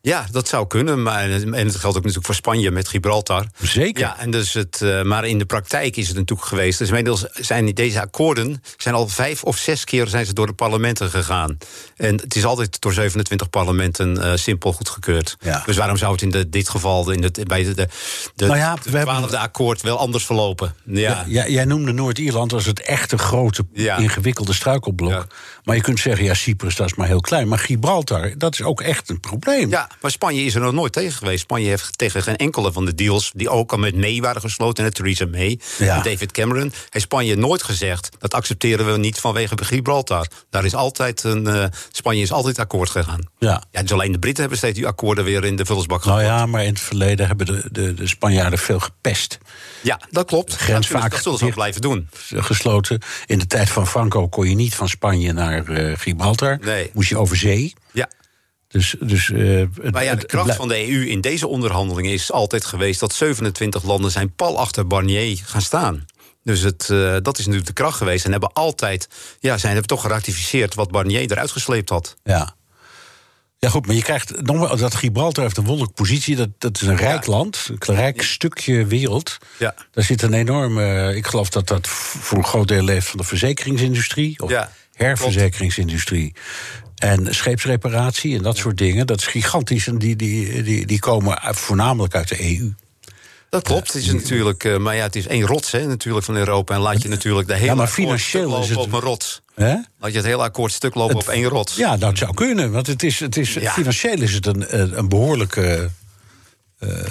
[0.00, 1.02] Ja, dat zou kunnen.
[1.02, 3.46] Maar, en het geldt ook natuurlijk voor Spanje met Gibraltar.
[3.60, 4.02] Zeker.
[4.02, 6.78] Ja, en dus het, uh, maar in de praktijk is het natuurlijk geweest.
[6.78, 10.52] Dus inmiddels zijn deze akkoorden zijn al vijf of zes keer zijn ze door de
[10.52, 11.58] parlementen gegaan.
[11.96, 15.36] En het is altijd door 27 parlementen uh, simpel goedgekeurd.
[15.40, 15.62] Ja.
[15.66, 17.88] Dus waarom zou het in de, dit geval in de, bij de, de,
[18.34, 20.74] de nou ja, de twaalfde akkoord wel anders verlopen?
[20.84, 21.24] Ja.
[21.26, 25.26] ja jij noemde Noord-Ierland als het echte grote, ingewikkelde struikelblok.
[25.64, 27.48] Maar je kunt zeggen, ja, Cyprus dat is maar heel klein.
[27.48, 29.70] Maar Gibraltar, dat is ook echt een probleem.
[29.70, 31.40] Ja, maar Spanje is er nog nooit tegen geweest.
[31.40, 34.84] Spanje heeft tegen geen enkele van de deals die ook al met May waren gesloten,
[34.84, 35.96] en Theresa May ja.
[35.96, 40.26] en David Cameron, heeft Spanje nooit gezegd dat accepteren we niet vanwege Gibraltar.
[40.50, 43.28] Daar is altijd een, uh, Spanje is altijd akkoord gegaan.
[43.38, 43.62] Ja.
[43.70, 43.82] ja.
[43.82, 46.18] Dus alleen de Britten hebben steeds die akkoorden weer in de vullersbak gehad.
[46.18, 49.38] Nou ja, maar in het verleden hebben de, de, de Spanjaarden veel gepest.
[49.82, 50.50] Ja, dat klopt.
[50.50, 52.08] De grens dat, vaak dat zullen ze ook blijven doen.
[52.34, 53.02] Gesloten.
[53.26, 56.58] In de tijd van Franco kon je niet van Spanje naar uh, Gibraltar.
[56.60, 56.90] Nee.
[56.92, 57.74] Moest je over zee.
[57.92, 58.08] Ja.
[58.68, 62.64] Dus, dus, uh, maar ja, de kracht van de EU in deze onderhandelingen is altijd
[62.64, 66.06] geweest dat 27 landen zijn pal achter Barnier gaan staan.
[66.42, 68.24] Dus het, uh, dat is natuurlijk de kracht geweest.
[68.24, 69.08] En hebben altijd,
[69.40, 72.16] ja, zijn hebben toch geratificeerd wat Barnier eruit gesleept had.
[72.24, 72.56] Ja.
[73.60, 76.36] Ja, goed, maar je krijgt nog dat Gibraltar heeft een wonderlijke positie.
[76.36, 77.30] Dat, dat is een rijk ja.
[77.30, 79.38] land, een rijk stukje wereld.
[79.58, 79.74] Ja.
[79.90, 81.14] Daar zit een enorme.
[81.16, 84.42] Ik geloof dat dat voor een groot deel leeft van de verzekeringsindustrie.
[84.42, 86.34] Of ja, herverzekeringsindustrie.
[86.98, 89.06] En scheepsreparatie en dat soort dingen.
[89.06, 89.86] Dat is gigantisch.
[89.86, 92.72] En die, die, die, die komen voornamelijk uit de EU.
[93.50, 93.92] Dat klopt.
[93.92, 96.74] Het is natuurlijk, uh, maar ja, het is één rots hè, natuurlijk van Europa.
[96.74, 98.78] En laat je natuurlijk de hele ja, maar financieel lopen is het...
[98.78, 99.42] op een rots.
[99.54, 99.76] He?
[99.98, 101.26] Laat je het hele akkoord stuk lopen het...
[101.26, 101.76] op één rots.
[101.76, 102.72] Ja, dat zou kunnen.
[102.72, 103.72] Want het is, het is, ja.
[103.72, 105.90] financieel is het een, een behoorlijke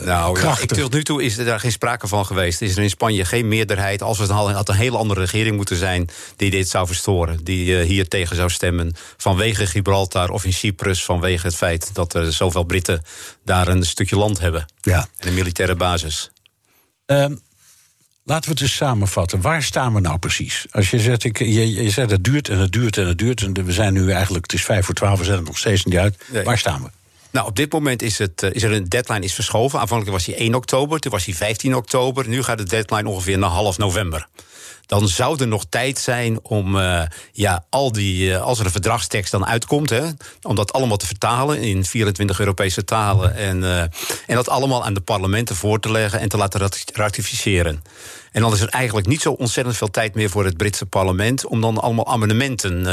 [0.05, 0.77] nou, krachtig.
[0.77, 2.61] ik, tot nu toe is er daar geen sprake van geweest.
[2.61, 4.01] Is er in Spanje geen meerderheid.
[4.01, 7.43] Als het had een hele andere regering moeten zijn die dit zou verstoren.
[7.43, 12.13] Die uh, hier tegen zou stemmen vanwege Gibraltar of in Cyprus vanwege het feit dat
[12.13, 13.03] er zoveel Britten
[13.45, 14.65] daar een stukje land hebben.
[14.81, 15.07] Ja.
[15.17, 16.31] En een militaire basis.
[17.05, 17.41] Um,
[18.27, 19.41] Laten we het eens samenvatten.
[19.41, 20.65] Waar staan we nou precies?
[20.71, 23.41] Als je zegt, ik, je, je zegt het duurt en het duurt en het duurt.
[23.41, 25.85] En we zijn nu eigenlijk, het is vijf voor twaalf, we zijn er nog steeds
[25.85, 26.23] niet uit.
[26.31, 26.43] Nee.
[26.43, 26.89] Waar staan we?
[27.31, 29.79] Nou, op dit moment is, het, is er een deadline is verschoven.
[29.79, 32.27] Aanvankelijk was hij 1 oktober, toen was hij 15 oktober.
[32.27, 34.27] Nu gaat de deadline ongeveer naar half november
[34.85, 37.01] dan zou er nog tijd zijn om uh,
[37.31, 40.03] ja, al die, uh, als er een verdragstekst dan uitkomt, hè,
[40.41, 43.91] om dat allemaal te vertalen in 24 Europese talen en, uh, en
[44.25, 47.83] dat allemaal aan de parlementen voor te leggen en te laten ratificeren.
[48.31, 51.45] En dan is er eigenlijk niet zo ontzettend veel tijd meer voor het Britse parlement
[51.45, 52.83] om dan allemaal amendementen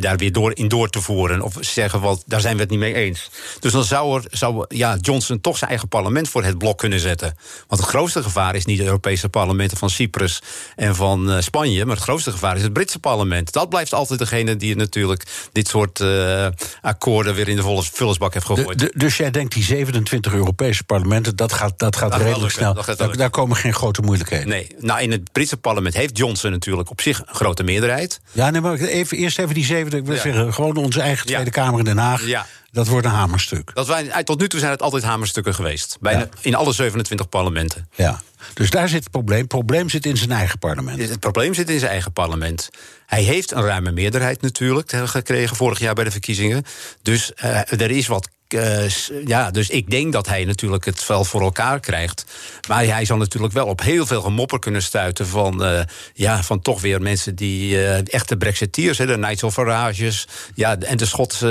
[0.00, 1.42] daar weer door, in door te voeren.
[1.42, 3.30] Of zeggen, wat, daar zijn we het niet mee eens.
[3.60, 7.00] Dus dan zou, er, zou ja, Johnson toch zijn eigen parlement voor het blok kunnen
[7.00, 7.36] zetten.
[7.66, 10.42] Want het grootste gevaar is niet de Europese parlementen van Cyprus
[10.76, 11.84] en van uh, Spanje.
[11.84, 13.52] Maar het grootste gevaar is het Britse parlement.
[13.52, 16.46] Dat blijft altijd degene die natuurlijk dit soort uh,
[16.80, 18.78] akkoorden weer in de volle vullersbak heeft gegooid.
[18.78, 22.40] De, de, dus jij denkt die 27 Europese parlementen, dat gaat, dat gaat Dat redelijk
[22.42, 22.74] lukken, snel.
[22.74, 24.48] dat gaat daar, komen geen grote moeilijkheden.
[24.48, 28.20] Nee, nou in het Britse parlement heeft Johnson natuurlijk op zich een grote meerderheid.
[28.32, 29.98] Ja, nee, maar even, eerst even die 27.
[30.00, 30.20] Ik wil Ja.
[30.36, 31.32] zeggen, gewoon onze eigen Ja.
[31.32, 32.26] Tweede Kamer in Den Haag.
[32.26, 32.46] Ja.
[32.70, 33.70] Dat wordt een hamerstuk.
[33.74, 35.96] Dat wij, tot nu toe zijn het altijd hamerstukken geweest.
[36.00, 36.28] Bijna Ja.
[36.40, 37.88] in alle 27 parlementen.
[37.94, 38.20] Ja.
[38.54, 39.38] Dus daar zit het probleem.
[39.38, 41.08] Het probleem zit in zijn eigen parlement.
[41.08, 42.68] Het probleem zit in zijn eigen parlement.
[43.06, 46.62] Hij heeft een ruime meerderheid natuurlijk eh, gekregen vorig jaar bij de verkiezingen.
[47.02, 48.28] Dus eh, er is wat.
[48.52, 48.88] Eh,
[49.26, 52.24] ja, dus ik denk dat hij natuurlijk het wel voor elkaar krijgt.
[52.68, 55.80] Maar hij zal natuurlijk wel op heel veel gemopper kunnen stuiten van, eh,
[56.14, 60.96] ja, van toch weer mensen die eh, echte Brexiteers, hè, de Nigel Farage's, ja, en
[60.96, 61.44] de Schotse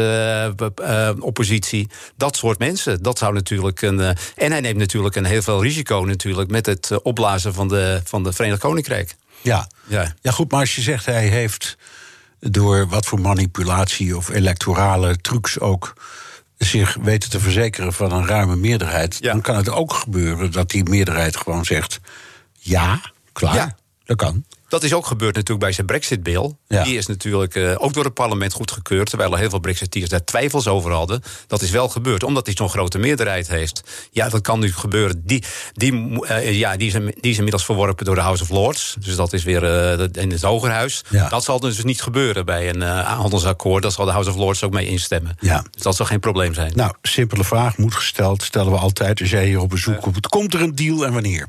[1.19, 3.03] oppositie, dat soort mensen.
[3.03, 3.99] Dat zou natuurlijk een.
[4.35, 8.23] en hij neemt natuurlijk een heel veel risico natuurlijk met het opblazen van de, van
[8.23, 9.15] de Verenigd Koninkrijk.
[9.41, 9.67] Ja.
[9.87, 10.13] Ja.
[10.21, 11.77] ja, goed, maar als je zegt hij heeft
[12.39, 15.93] door wat voor manipulatie of electorale trucs ook
[16.57, 19.31] zich weten te verzekeren van een ruime meerderheid, Ja.
[19.31, 21.99] dan kan het ook gebeuren dat die meerderheid gewoon zegt:
[22.59, 23.01] ja,
[23.33, 23.75] klaar, Ja.
[24.03, 24.45] dat kan.
[24.67, 26.51] Dat is ook gebeurd natuurlijk bij zijn Brexit-bill.
[26.67, 26.83] Ja.
[26.83, 29.09] Die is natuurlijk eh, ook door het parlement goedgekeurd...
[29.09, 31.21] terwijl er heel veel Brexiteers daar twijfels over hadden.
[31.47, 33.83] Dat is wel gebeurd, omdat hij zo'n grote meerderheid heeft.
[34.11, 35.21] Ja, dat kan nu gebeuren.
[35.25, 38.95] Die, die, eh, ja, die, is, die is inmiddels verworpen door de House of Lords.
[38.99, 41.03] Dus dat is weer eh, in het Hogerhuis.
[41.09, 41.29] Ja.
[41.29, 43.83] Dat zal dus niet gebeuren bij een eh, handelsakkoord.
[43.83, 45.37] Dat zal de House of Lords ook mee instemmen.
[45.39, 45.63] Ja.
[45.71, 46.71] Dus dat zal geen probleem zijn.
[46.75, 50.27] Nou, simpele vraag, moet gesteld, stellen we altijd als jij hier op bezoek komt.
[50.27, 51.47] Komt er een deal en wanneer?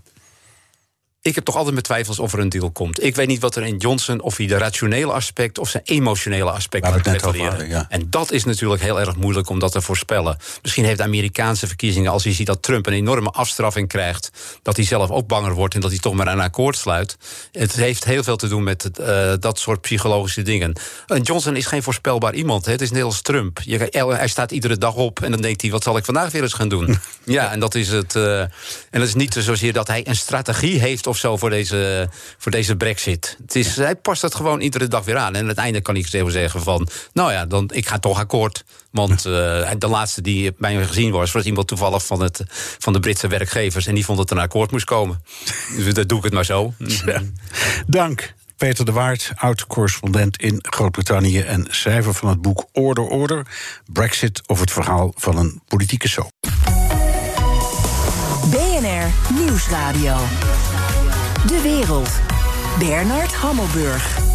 [1.27, 3.03] Ik heb toch altijd mijn twijfels of er een deal komt.
[3.03, 6.51] Ik weet niet wat er in Johnson, of hij de rationele aspect of zijn emotionele
[6.51, 7.37] aspect Waar gaat
[7.69, 7.87] ja.
[7.89, 10.39] En dat is natuurlijk heel erg moeilijk om dat te voorspellen.
[10.63, 14.31] Misschien heeft de Amerikaanse verkiezingen, als hij ziet dat Trump een enorme afstraffing krijgt,
[14.63, 17.17] dat hij zelf ook banger wordt en dat hij toch maar een akkoord sluit.
[17.53, 20.77] Het heeft heel veel te doen met het, eh, dat soort psychologische dingen.
[21.07, 22.65] En Johnson is geen voorspelbaar iemand.
[22.65, 22.73] Hè.
[22.73, 23.61] Het is net als Trump.
[23.65, 26.43] Je, hij staat iedere dag op en dan denkt hij: wat zal ik vandaag weer
[26.43, 26.99] eens gaan doen?
[27.25, 28.17] ja, en dat is het.
[28.17, 28.51] eh, en
[28.91, 32.77] dat is niet zozeer dat hij een strategie heeft of zo voor deze, voor deze
[32.77, 33.37] Brexit.
[33.43, 35.35] Het is, Hij past het gewoon iedere dag weer aan.
[35.35, 38.65] En aan het einde kan zo zeggen: van, nou ja, dan, ik ga toch akkoord.
[38.91, 42.43] Want eh, de laatste die bij me gezien was, was iemand toevallig van, het,
[42.79, 43.87] van de Britse werkgevers.
[43.87, 45.23] En die vond dat er een akkoord moest komen.
[45.77, 46.75] Dus dan doe ik het maar zo.
[47.87, 48.35] Dank.
[48.57, 53.47] Peter de Waard, oud-correspondent in Groot-Brittannië en schrijver van het boek Order Order:
[53.93, 56.76] Brexit of het verhaal van een politieke soap.
[59.35, 60.17] Nieuwsradio.
[61.47, 62.11] De wereld.
[62.79, 64.26] Bernard Hammelburg.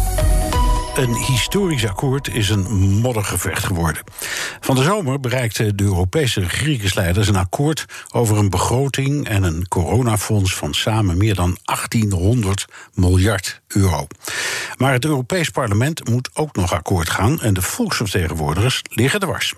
[0.94, 4.02] Een historisch akkoord is een moddergevecht geworden.
[4.60, 10.54] Van de zomer bereikten de Europese regeringsleiders een akkoord over een begroting en een coronafonds
[10.54, 14.06] van samen meer dan 1800 miljard euro.
[14.76, 19.54] Maar het Europees Parlement moet ook nog akkoord gaan en de volksvertegenwoordigers liggen dwars.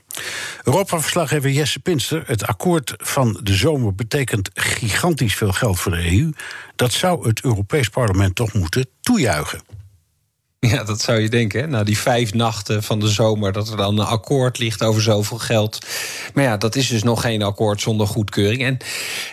[0.62, 6.30] Europa-verslaggever Jesse Pinster, het akkoord van de zomer betekent gigantisch veel geld voor de EU.
[6.76, 9.73] Dat zou het Europees Parlement toch moeten toejuichen.
[10.74, 11.60] Ja, dat zou je denken.
[11.60, 11.66] Hè?
[11.66, 15.38] Nou, die vijf nachten van de zomer, dat er dan een akkoord ligt over zoveel
[15.38, 15.78] geld.
[16.34, 18.62] Maar ja, dat is dus nog geen akkoord zonder goedkeuring.
[18.62, 18.76] En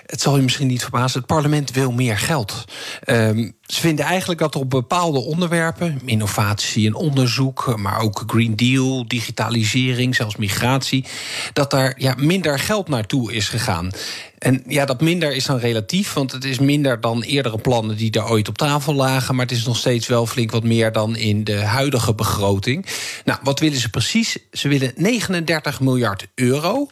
[0.05, 2.63] het zal je misschien niet verbazen, het parlement wil meer geld.
[3.03, 9.07] Ehm, Ze vinden eigenlijk dat op bepaalde onderwerpen, innovatie en onderzoek, maar ook Green Deal,
[9.07, 11.05] digitalisering, zelfs migratie,
[11.53, 13.91] dat daar ja, minder geld naartoe is gegaan.
[14.41, 18.11] En ja, dat minder is dan relatief, want het is minder dan eerdere plannen die
[18.11, 19.35] er ooit op tafel lagen.
[19.35, 22.85] Maar het is nog steeds wel flink wat meer dan in de huidige begroting.
[23.25, 24.37] Nou, wat willen ze precies?
[24.51, 26.87] Ze willen 39 miljard euro.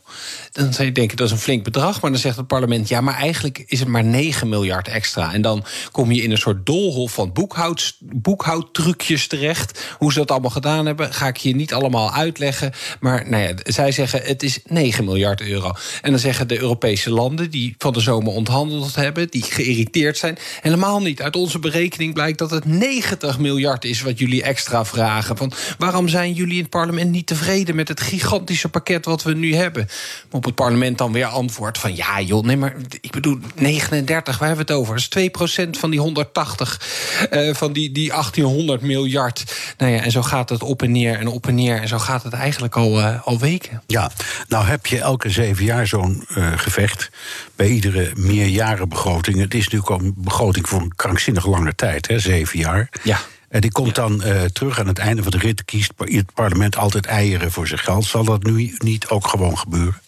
[0.52, 3.02] Dan zou je denken dat is een flink bedrag, maar dan zegt het parlement ja,
[3.02, 5.34] maar eigenlijk is het maar 9 miljard extra.
[5.34, 9.96] En dan kom je in een soort doolhof van boekhoud, boekhoudtrucjes terecht.
[9.98, 12.72] Hoe ze dat allemaal gedaan hebben, ga ik je niet allemaal uitleggen.
[13.00, 15.74] Maar nou ja, zij zeggen het is 9 miljard euro.
[16.02, 20.38] En dan zeggen de Europese landen die van de zomer onthandeld hebben, die geïrriteerd zijn.
[20.62, 21.22] Helemaal niet.
[21.22, 25.38] Uit onze berekening blijkt dat het 90 miljard is wat jullie extra vragen.
[25.38, 29.34] Van waarom zijn jullie in het parlement niet tevreden met het gigantische pakket wat we
[29.34, 29.88] nu hebben?
[30.32, 34.48] Op het parlement dan weer antwoord van ja, joh, nee, maar ik bedoel 39, waar
[34.48, 34.96] hebben we het over?
[34.96, 39.56] Dat is 2% van die 180, uh, eh, van die, die 1800 miljard.
[39.78, 41.82] Nou ja, en zo gaat het op en neer en op en neer.
[41.82, 43.82] En zo gaat het eigenlijk al, uh, al weken.
[43.88, 44.12] Ja,
[44.48, 47.10] nou heb je elke zeven jaar zo'n uh, gevecht
[47.56, 49.40] bij iedere meerjarenbegroting.
[49.40, 52.90] Het is natuurlijk al een begroting voor een krankzinnig lange tijd, hè, zeven jaar.
[53.04, 53.20] Ja.
[53.50, 55.66] En die komt dan uh, terug aan het einde van de rit.
[55.66, 58.06] Kiest het parlement altijd eieren voor zijn geld.
[58.06, 60.02] Zal dat nu niet ook gewoon gebeuren?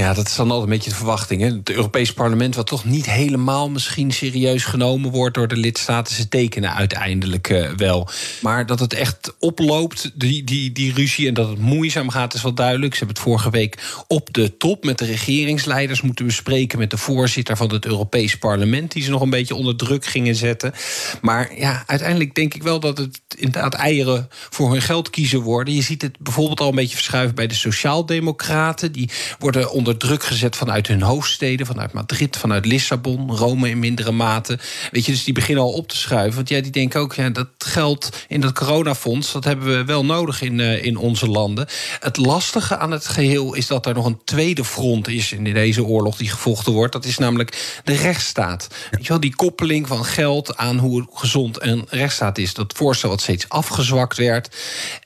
[0.00, 1.40] Ja, dat is dan altijd een beetje de verwachting.
[1.40, 1.46] Hè?
[1.46, 6.28] Het Europees Parlement, wat toch niet helemaal misschien serieus genomen wordt door de lidstaten, ze
[6.28, 8.08] tekenen uiteindelijk uh, wel.
[8.42, 12.42] Maar dat het echt oploopt, die, die, die ruzie, en dat het moeizaam gaat, is
[12.42, 12.92] wel duidelijk.
[12.92, 16.98] Ze hebben het vorige week op de top met de regeringsleiders moeten bespreken met de
[16.98, 20.72] voorzitter van het Europees Parlement, die ze nog een beetje onder druk gingen zetten.
[21.20, 25.74] Maar ja, uiteindelijk denk ik wel dat het inderdaad eieren voor hun geld kiezen worden.
[25.74, 28.92] Je ziet het bijvoorbeeld al een beetje verschuiven bij de Sociaaldemocraten.
[28.92, 33.78] Die worden onder onder druk gezet vanuit hun hoofdsteden, vanuit Madrid, vanuit Lissabon, Rome in
[33.78, 34.58] mindere mate.
[34.90, 36.34] Weet je, dus die beginnen al op te schuiven.
[36.34, 40.04] Want ja, die denken ook, ja, dat geld in dat coronafonds, dat hebben we wel
[40.04, 41.66] nodig in, uh, in onze landen.
[42.00, 45.84] Het lastige aan het geheel is dat er nog een tweede front is in deze
[45.84, 46.92] oorlog die gevochten wordt.
[46.92, 48.68] Dat is namelijk de rechtsstaat.
[48.90, 52.54] Weet je wel, die koppeling van geld aan hoe gezond een rechtsstaat is.
[52.54, 54.56] Dat voorstel wat steeds afgezwakt werd.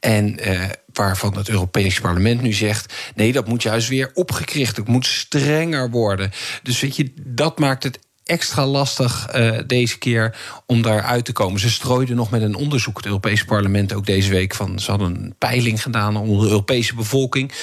[0.01, 0.63] En uh,
[1.01, 5.91] waarvan het Europese parlement nu zegt: nee, dat moet juist weer opgekricht, het moet strenger
[5.91, 6.31] worden.
[6.63, 7.99] Dus weet je, dat maakt het
[8.31, 11.61] extra lastig uh, deze keer om daar uit te komen.
[11.61, 14.55] Ze strooiden nog met een onderzoek, het Europese parlement ook deze week.
[14.55, 17.53] Van, ze hadden een peiling gedaan onder de Europese bevolking.
[17.53, 17.55] 77%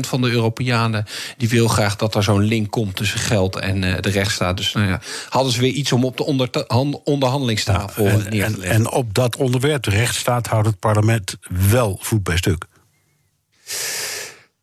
[0.00, 1.04] van de Europeanen
[1.36, 4.56] die wil graag dat er zo'n link komt tussen geld en uh, de rechtsstaat.
[4.56, 6.50] Dus nou ja, hadden ze weer iets om op de onder
[7.04, 8.62] onderhandelingstafel ja, en, neer te leggen.
[8.62, 12.64] En, en op dat onderwerp, de rechtsstaat, houdt het parlement wel voet bij stuk.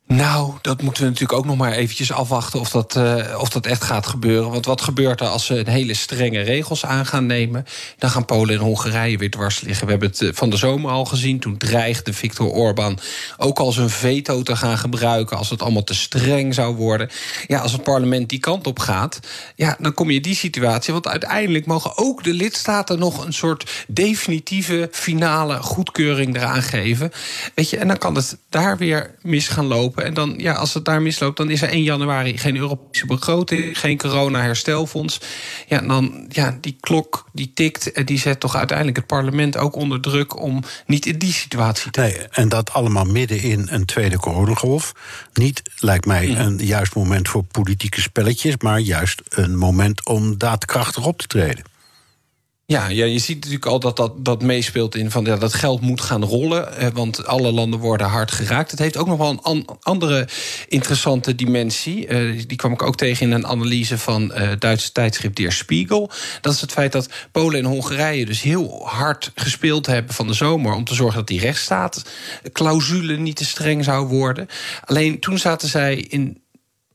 [0.08, 3.66] Nou, dat moeten we natuurlijk ook nog maar eventjes afwachten of dat, uh, of dat
[3.66, 4.52] echt gaat gebeuren.
[4.52, 7.66] Want wat gebeurt er als ze een hele strenge regels aan gaan nemen?
[7.98, 9.86] Dan gaan Polen en Hongarije weer dwars liggen.
[9.86, 11.40] We hebben het eh, van de zomer al gezien.
[11.40, 13.00] Toen dreigde Viktor Orbán
[13.38, 17.10] ook al zijn veto te gaan gebruiken als het allemaal te streng zou worden.
[17.48, 19.20] Ja, als het parlement die kant op gaat,
[19.56, 20.94] ja, dan kom je in die situatie.
[20.94, 27.12] Want uiteindelijk mogen ook de lidstaten nog een soort definitieve finale goedkeuring eraan geven.
[27.56, 29.96] Weet je, en dan kan het daar weer mis gaan lopen.
[30.06, 33.80] En dan, ja, als het daar misloopt, dan is er 1 januari geen Europese begroting,
[33.80, 35.20] geen corona-herstelfonds.
[35.68, 39.76] Ja, dan, ja, die klok die tikt en die zet toch uiteindelijk het parlement ook
[39.76, 42.02] onder druk om niet in die situatie te.
[42.02, 44.92] Nee, en dat allemaal midden in een tweede coronagolf.
[45.34, 51.06] Niet, lijkt mij, een juist moment voor politieke spelletjes, maar juist een moment om daadkrachtig
[51.06, 51.76] op te treden.
[52.70, 55.82] Ja, ja, je ziet natuurlijk al dat dat, dat meespeelt in van ja, dat geld
[55.82, 56.78] moet gaan rollen.
[56.78, 58.72] Eh, want alle landen worden hard geraakt.
[58.72, 60.28] Het heeft ook nog wel een an, andere
[60.68, 62.08] interessante dimensie.
[62.08, 66.12] Uh, die kwam ik ook tegen in een analyse van uh, Duitse tijdschrift Der Spiegel.
[66.42, 70.34] Dat is het feit dat Polen en Hongarije dus heel hard gespeeld hebben van de
[70.34, 70.74] zomer.
[70.74, 74.48] om te zorgen dat die rechtsstaatclausule niet te streng zou worden.
[74.84, 76.42] Alleen toen zaten zij in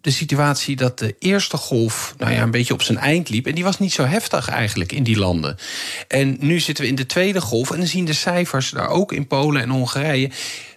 [0.03, 3.47] de situatie dat de eerste golf nou ja, een beetje op zijn eind liep.
[3.47, 5.57] En die was niet zo heftig eigenlijk in die landen.
[6.09, 9.13] En nu zitten we in de tweede golf en dan zien de cijfers daar ook
[9.13, 10.31] in Polen en Hongarije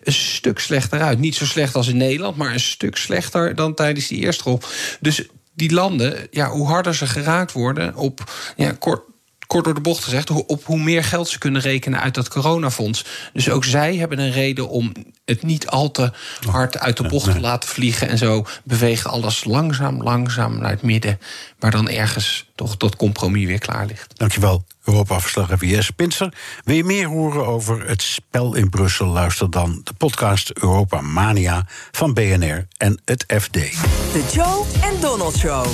[0.04, 1.20] een stuk slechter uit.
[1.20, 4.98] Niet zo slecht als in Nederland, maar een stuk slechter dan tijdens die eerste golf.
[5.00, 9.04] Dus die landen, ja, hoe harder ze geraakt worden op ja, kort,
[9.48, 13.06] kort door de bocht gezegd, op hoe meer geld ze kunnen rekenen uit dat coronafonds.
[13.34, 14.92] Dus ook zij hebben een reden om
[15.26, 16.12] het niet al te
[16.50, 18.10] hard uit de bocht te laten vliegen.
[18.10, 21.20] En zo beweegt alles langzaam, langzaam naar het midden.
[21.60, 24.18] Waar dan ergens toch dat compromis weer klaar ligt.
[24.18, 26.34] Dankjewel, Europa-verslaggever Jesse Pinster.
[26.64, 29.08] Wil je meer horen over het spel in Brussel?
[29.08, 33.54] Luister dan de podcast Europa Mania van BNR en het FD.
[33.54, 35.66] De Joe en Donald Show.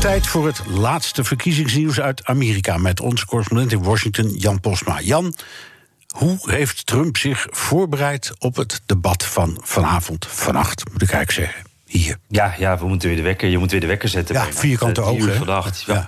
[0.00, 5.00] Tijd voor het laatste verkiezingsnieuws uit Amerika met onze correspondent in Washington, Jan Posma.
[5.00, 5.34] Jan,
[6.08, 11.69] hoe heeft Trump zich voorbereid op het debat van vanavond, vannacht, moet ik eigenlijk zeggen?
[11.90, 12.16] Hier.
[12.28, 14.34] Ja, ja, we moeten weer de wekker, je moet weer de wekker zetten.
[14.34, 15.34] Ja, vierkante ogen.
[15.34, 15.84] Vannacht.
[15.86, 16.06] Ja,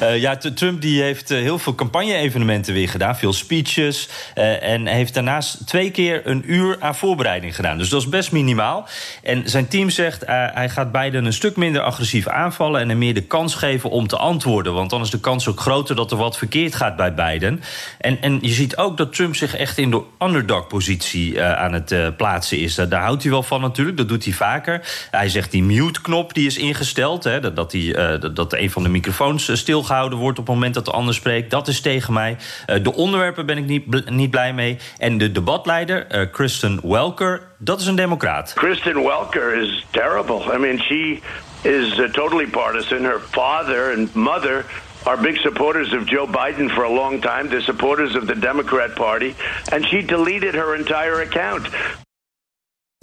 [0.00, 0.08] ja.
[0.24, 3.16] ja, Trump die heeft uh, heel veel campagne-evenementen weer gedaan.
[3.16, 4.08] Veel speeches.
[4.60, 7.78] En heeft daarnaast twee keer een uur aan voorbereiding gedaan.
[7.78, 8.88] Dus dat is best minimaal.
[9.22, 12.80] En zijn team zegt hij gaat Biden een stuk minder agressief aanvallen...
[12.80, 14.74] en hem meer de kans geven om te antwoorden.
[14.74, 17.62] Want dan is de kans ook groter dat er wat verkeerd gaat bij Biden.
[17.98, 22.58] En, en je ziet ook dat Trump zich echt in de underdog-positie aan het plaatsen
[22.58, 22.74] is.
[22.74, 23.96] daar houdt hij wel van natuurlijk.
[23.96, 24.32] Dat doet hij
[25.10, 27.24] Hij zegt die mute-knop die is ingesteld.
[27.24, 30.74] Hè, dat, die, uh, dat een van de microfoons eh, stilgehouden wordt op het moment
[30.74, 31.50] dat de ander spreekt.
[31.50, 32.36] Dat is tegen mij.
[32.66, 34.78] Uh, de onderwerpen ben ik niet, niet blij mee.
[34.98, 38.52] En de debatleider, Kristen Welker, dat is een democraat.
[38.52, 40.54] Kristen Welker is terrible.
[40.54, 41.18] I mean, she
[41.62, 43.04] is totally partisan.
[43.04, 44.64] Her father and mother
[45.04, 47.48] are big supporters of Joe Biden for a long time.
[47.48, 49.34] They're supporters of the Democrat Party.
[49.72, 51.68] And she deleted her entire account.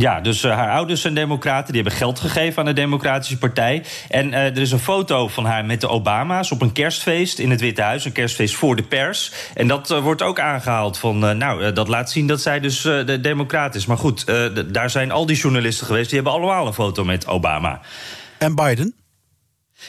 [0.01, 1.73] Ja, dus uh, haar ouders zijn democraten.
[1.73, 3.83] Die hebben geld gegeven aan de Democratische Partij.
[4.09, 7.49] En uh, er is een foto van haar met de Obama's op een kerstfeest in
[7.49, 8.05] het Witte Huis.
[8.05, 9.31] Een kerstfeest voor de pers.
[9.53, 11.37] En dat uh, wordt ook aangehaald van...
[11.37, 13.85] nou, dat laat zien dat zij dus de democraat is.
[13.85, 14.25] Maar goed,
[14.73, 16.09] daar zijn al die journalisten geweest...
[16.09, 17.79] die hebben allemaal een foto met Obama.
[18.37, 19.00] En Biden?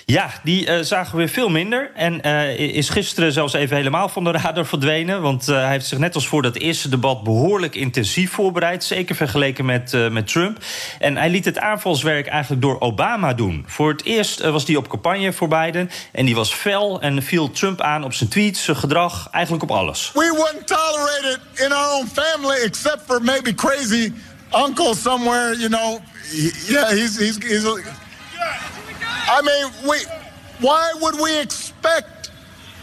[0.04, 1.90] Ja, die uh, zagen we veel minder.
[1.94, 5.22] En uh, is gisteren zelfs even helemaal van de radar verdwenen.
[5.22, 8.84] Want uh, hij heeft zich net als voor dat eerste debat behoorlijk intensief voorbereid.
[8.84, 10.58] Zeker vergeleken met, met Trump.
[10.98, 13.64] En hij liet het aanvalswerk eigenlijk door Obama doen.
[13.66, 15.90] Voor het eerst was hij op campagne voor Biden.
[16.12, 19.70] En die was fel en viel Trump aan op zijn tweets, zijn gedrag, eigenlijk op
[19.70, 20.10] alles.
[20.14, 24.12] We wouldn't tolerate it in our own family, except for maybe crazy
[24.68, 26.00] uncle somewhere, you know.
[26.68, 27.38] Yeah, he's, he's
[29.28, 29.98] I mean, we,
[30.60, 32.30] why would we expect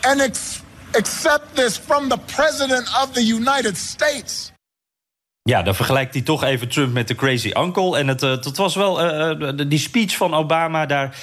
[0.05, 0.63] and ex
[0.95, 4.51] accept this from the President of the United States?
[5.43, 7.97] Ja, dan vergelijkt hij toch even Trump met de crazy uncle.
[7.97, 11.15] En het, het was wel, uh, die speech van Obama, daar,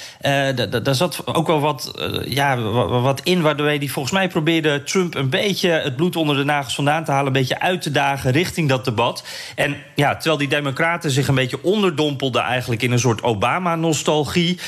[0.83, 1.93] daar zat ook wel wat,
[2.25, 2.61] ja,
[3.01, 3.41] wat in...
[3.41, 7.11] waardoor hij volgens mij probeerde Trump een beetje het bloed onder de nagels vandaan te
[7.11, 7.27] halen...
[7.27, 9.23] een beetje uit te dagen richting dat debat.
[9.55, 12.41] En ja, terwijl die democraten zich een beetje onderdompelden...
[12.41, 14.59] eigenlijk in een soort Obama-nostalgie...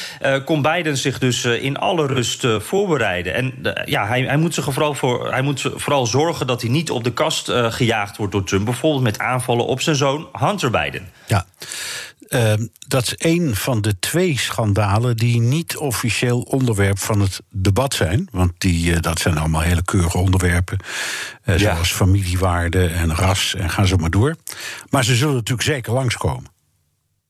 [0.46, 3.34] kon Biden zich dus in alle rust voorbereiden.
[3.34, 3.54] En
[3.86, 7.04] ja, hij, hij, moet zich vooral voor, hij moet vooral zorgen dat hij niet op
[7.04, 8.66] de kast gejaagd wordt door Trump.
[8.66, 11.10] Bijvoorbeeld met aanvallen op zijn zoon Hunter Biden.
[11.28, 11.46] Ja.
[12.30, 12.54] Uh,
[12.88, 18.28] dat is een van de twee schandalen die niet officieel onderwerp van het debat zijn.
[18.32, 20.80] Want die, uh, dat zijn allemaal hele keurige onderwerpen.
[21.46, 21.74] Uh, ja.
[21.74, 24.36] Zoals familiewaarde en ras en gaan zo maar door.
[24.90, 26.52] Maar ze zullen natuurlijk zeker langskomen.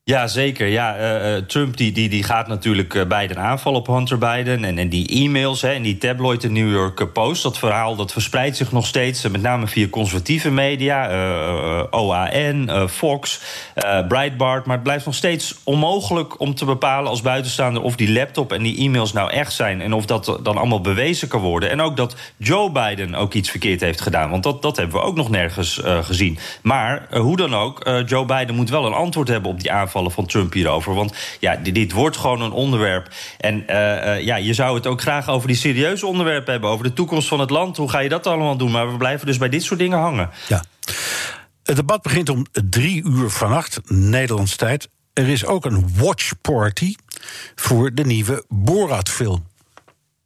[0.09, 0.67] Ja, zeker.
[0.67, 4.63] Ja, uh, Trump die, die, die gaat natuurlijk uh, Biden aanvallen op Hunter Biden.
[4.63, 7.43] En, en die e-mails hè, en die tabloid de New York Post...
[7.43, 11.11] dat verhaal dat verspreidt zich nog steeds, met name via conservatieve media...
[11.11, 13.41] Uh, OAN, Fox,
[14.07, 14.65] Breitbart.
[14.65, 17.81] Maar het blijft nog steeds onmogelijk om te bepalen als buitenstaander...
[17.81, 19.81] of die laptop en die e-mails nou echt zijn...
[19.81, 21.69] en of dat dan allemaal bewezen kan worden.
[21.69, 24.29] En ook dat Joe Biden ook iets verkeerd heeft gedaan.
[24.29, 26.37] Want dat, dat hebben we ook nog nergens gezien.
[26.61, 30.25] Maar hoe dan ook, Joe Biden moet wel een antwoord hebben op die aanval van
[30.25, 30.93] Trump hierover.
[30.93, 33.07] Want ja, dit, wordt gewoon een onderwerp.
[33.37, 36.69] En uh, uh, ja, je zou het ook graag over die serieuze onderwerpen hebben.
[36.69, 37.77] Over de toekomst van het land.
[37.77, 38.71] Hoe ga je dat allemaal doen?
[38.71, 40.29] Maar we blijven dus bij dit soort dingen hangen.
[40.47, 40.63] Ja.
[41.63, 44.89] Het debat begint om drie uur vannacht, Nederlands tijd.
[45.13, 46.95] Er is ook een watchparty
[47.55, 49.47] voor de nieuwe Borat-film.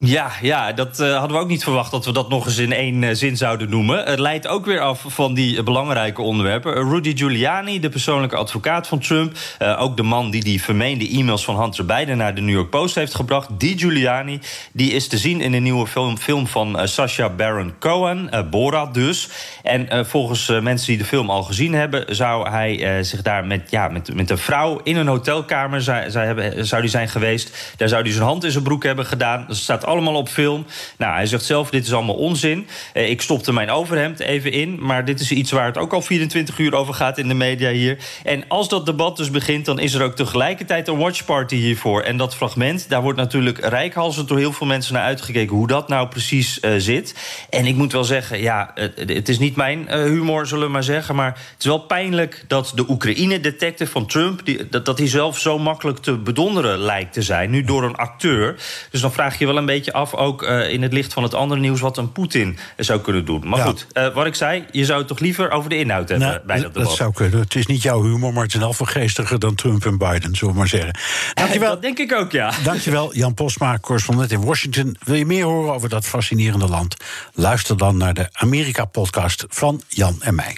[0.06, 2.74] Ja, ja, dat uh, hadden we ook niet verwacht dat we dat nog eens in
[2.74, 4.06] één uh, zin zouden noemen.
[4.06, 6.74] Het leidt ook weer af van die belangrijke onderwerpen.
[6.74, 9.38] Rudy Giuliani, de persoonlijke advocaat van Trump.
[9.78, 12.96] ook de man die die vermeende e-mails van Hunter Biden naar de New York Post
[12.96, 13.50] heeft gebracht.
[13.58, 14.40] Die Giuliani,
[14.72, 19.30] die is te zien in de nieuwe film, film van Sacha Baron Cohen, Borat dus.
[19.64, 22.16] En volgens mensen die de film al gezien hebben...
[22.16, 26.66] zou hij zich daar met, ja, met, met een vrouw in een hotelkamer zou, hebben,
[26.66, 27.74] zou die zijn geweest.
[27.78, 29.46] Daar zou hij zijn hand in zijn broek hebben gedaan.
[29.48, 30.66] Dat staat allemaal op film.
[30.98, 32.68] Nou, hij zegt zelf, dit is allemaal onzin.
[32.94, 34.78] Eh, ik stopte mijn overhemd even in.
[34.82, 37.70] Maar dit is iets waar het ook al 24 uur over gaat in de media
[37.70, 37.98] hier.
[38.24, 42.02] En als dat debat dus begint, dan is er ook tegelijkertijd een watchparty hiervoor.
[42.02, 45.56] En dat fragment, daar wordt natuurlijk rijkhalsend door heel veel mensen naar uitgekeken...
[45.56, 47.16] hoe dat nou precies uh, zit.
[47.50, 50.72] En ik moet wel zeggen, ja, het, het is niet mijn uh, humor, zullen we
[50.72, 51.16] maar zeggen...
[51.16, 54.46] maar het is wel pijnlijk dat de Oekraïne-detective van Trump...
[54.46, 57.50] Die, dat, dat hij zelf zo makkelijk te bedonderen lijkt te zijn...
[57.50, 58.56] nu door een acteur.
[58.92, 61.24] Dus dan vraag je wel een beetje beetje af, ook eh, in het licht van
[61.24, 63.42] het andere nieuws, wat een Poetin zou kunnen doen.
[63.48, 63.66] Maar Ja.
[63.66, 66.40] goed, eh, wat ik zei, je zou het toch liever over de inhoud hebben Nou,
[66.46, 66.88] bij dat debat.
[66.88, 67.40] dat zou kunnen.
[67.40, 70.36] Het is niet jouw humor, maar het is in elk geestiger dan Trump en Biden,
[70.36, 70.98] zullen we maar zeggen.
[71.34, 71.70] Dankjewel.
[71.70, 72.52] Dat denk ik ook, ja.
[72.64, 74.98] Dankjewel, Jan Posma, correspondent in Washington.
[75.04, 76.96] Wil je meer horen over dat fascinerende land?
[77.34, 80.58] Luister dan naar de Amerika-podcast van Jan en mij.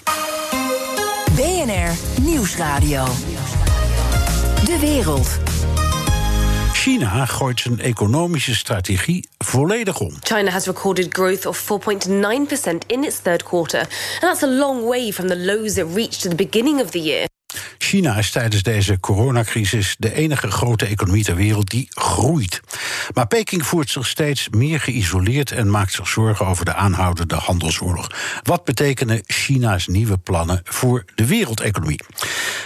[1.34, 3.04] BNR Nieuwsradio.
[4.64, 5.28] De wereld.
[6.86, 10.14] China gooit zijn economische strategie volledig om.
[10.20, 15.12] China has recorded growth of 4.9% in its third quarter, and that's a long way
[15.12, 17.25] from the lows it reached at the beginning of the year.
[17.86, 22.60] China is tijdens deze coronacrisis de enige grote economie ter wereld die groeit.
[23.14, 28.10] Maar Peking voert zich steeds meer geïsoleerd en maakt zich zorgen over de aanhoudende handelsoorlog.
[28.42, 32.00] Wat betekenen China's nieuwe plannen voor de wereldeconomie?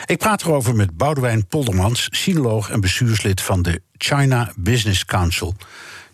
[0.07, 5.55] Ik praat erover met Boudewijn Poldermans, sinoloog en bestuurslid van de China Business Council.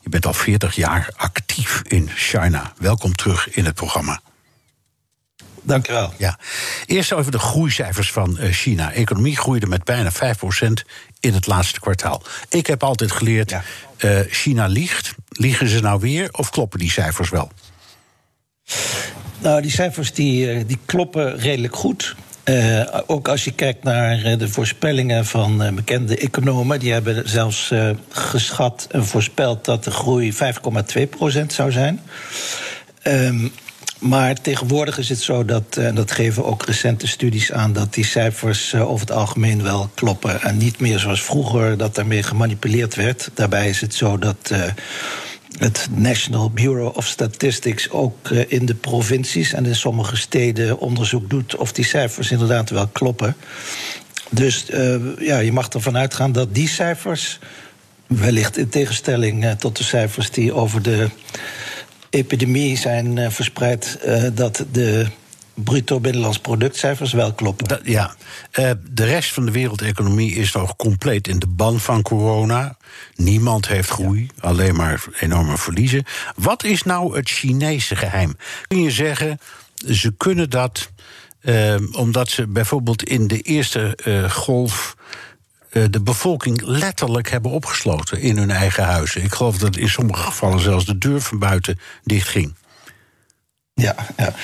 [0.00, 2.72] Je bent al 40 jaar actief in China.
[2.78, 4.20] Welkom terug in het programma.
[5.66, 6.12] Dank u wel.
[6.16, 6.38] Ja.
[6.86, 8.92] Eerst even de groeicijfers van eh, China.
[8.92, 10.14] Economie groeide met bijna 5%
[11.20, 12.22] in het laatste kwartaal.
[12.48, 13.52] Ik heb altijd geleerd,
[13.96, 15.14] eh, China liegt.
[15.28, 17.50] Liegen ze nou weer of kloppen die cijfers wel?
[19.38, 22.14] Nou, die cijfers die, eh, die kloppen redelijk goed.
[23.06, 27.72] Ook als je kijkt naar de voorspellingen van bekende economen, die hebben zelfs
[28.08, 32.00] geschat en voorspeld dat de groei 5,2% zou zijn.
[33.02, 33.48] Ehm,
[33.99, 37.94] maar tegenwoordig is het zo dat, eh, en dat geven ook recente studies aan, dat
[37.94, 40.42] die cijfers eh, over het algemeen wel kloppen.
[40.42, 43.30] En niet meer zoals vroeger dat daarmee gemanipuleerd werd.
[43.34, 44.36] Daarbij is het zo dat.
[44.51, 44.62] eh,
[45.57, 51.57] het National Bureau of Statistics ook in de provincies en in sommige steden onderzoek doet
[51.57, 53.36] of die cijfers inderdaad wel kloppen.
[54.30, 54.64] Dus
[55.18, 57.38] ja, je mag ervan uitgaan dat die cijfers,
[58.07, 61.09] wellicht in tegenstelling tot de cijfers die over de
[62.11, 65.07] epidemie zijn eh, verspreid, eh, dat de
[65.54, 67.68] bruto binnenlands productcijfers wel kloppen.
[67.68, 68.14] Dat- ja.
[68.50, 72.76] Eh, de rest van de wereldeconomie is nog compleet in de ban van corona.
[73.14, 76.04] Niemand heeft groei, alleen maar enorme verliezen.
[76.36, 78.36] Wat is nou het Chinese geheim?
[78.68, 79.38] Kun je zeggen,
[79.90, 80.90] ze kunnen dat
[81.92, 83.98] omdat ze bijvoorbeeld in de eerste
[84.30, 84.96] golf
[85.84, 89.22] de bevolking letterlijk hebben opgesloten in hun eigen huizen.
[89.22, 92.54] Ik geloof dat in sommige gevallen zelfs de deur van buiten dichtging.
[93.74, 94.34] Ja, ja.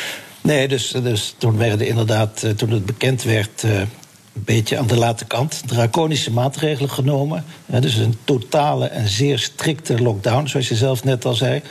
[0.40, 3.88] Nee, dus, dus toen werden inderdaad, eh, toen het bekend werd, eh, een
[4.32, 7.44] beetje aan de late kant, draconische maatregelen genomen.
[7.66, 11.62] Dus een totale en zeer strikte lockdown, zoals je zelf net al zei.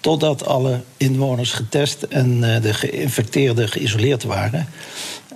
[0.00, 4.68] Totdat alle inwoners getest en eh, de geïnfecteerden geïsoleerd waren.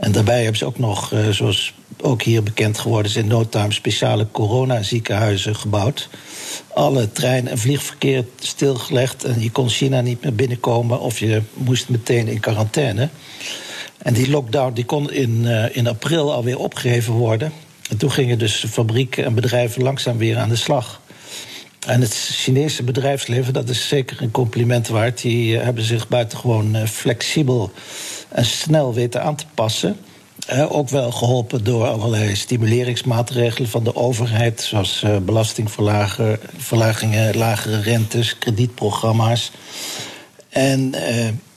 [0.01, 3.49] En daarbij hebben ze ook nog, eh, zoals ook hier bekend geworden is, in no
[3.49, 6.09] time speciale coronaziekenhuizen gebouwd.
[6.75, 11.89] Alle trein- en vliegverkeer stilgelegd en je kon China niet meer binnenkomen of je moest
[11.89, 13.09] meteen in quarantaine.
[13.99, 17.53] En die lockdown die kon in, eh, in april alweer opgeheven worden.
[17.91, 21.00] En toen gingen dus fabrieken en bedrijven langzaam weer aan de slag.
[21.87, 25.23] En het Chinese bedrijfsleven, dat is zeker een compliment waard.
[25.23, 27.71] Die eh, hebben zich buitengewoon eh, flexibel
[28.29, 29.97] en snel weten aan te passen.
[30.47, 38.39] Eh, ook wel geholpen door allerlei stimuleringsmaatregelen van de overheid, zoals eh, belastingverlagingen, lagere rentes,
[38.39, 39.51] kredietprogramma's.
[40.49, 40.95] En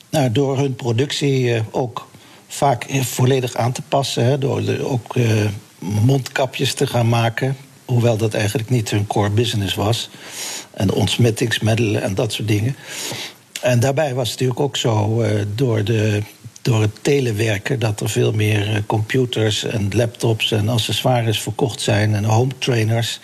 [0.10, 2.08] nou, door hun productie ook
[2.48, 5.16] vaak volledig aan te passen, hè, door ook
[5.80, 10.10] mondkapjes te gaan maken, hoewel dat eigenlijk niet hun core business was.
[10.72, 12.76] En ontsmettingsmiddelen en dat soort dingen.
[13.62, 16.22] En daarbij was het natuurlijk ook zo eh, door, de,
[16.62, 22.16] door het telewerken dat er veel meer eh, computers en laptops en accessoires verkocht zijn
[22.16, 23.20] en home trainers.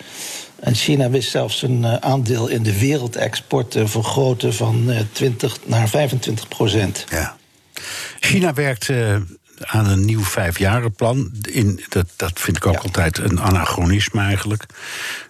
[0.60, 5.58] En China wist zelfs een eh, aandeel in de wereldexport te vergroten van eh, 20
[5.66, 7.04] naar 25 procent.
[7.10, 7.36] Ja.
[8.20, 8.88] China werkt
[9.60, 11.30] aan een nieuw vijfjarenplan.
[11.42, 14.66] In, dat, dat vind ik ook altijd een anachronisme eigenlijk.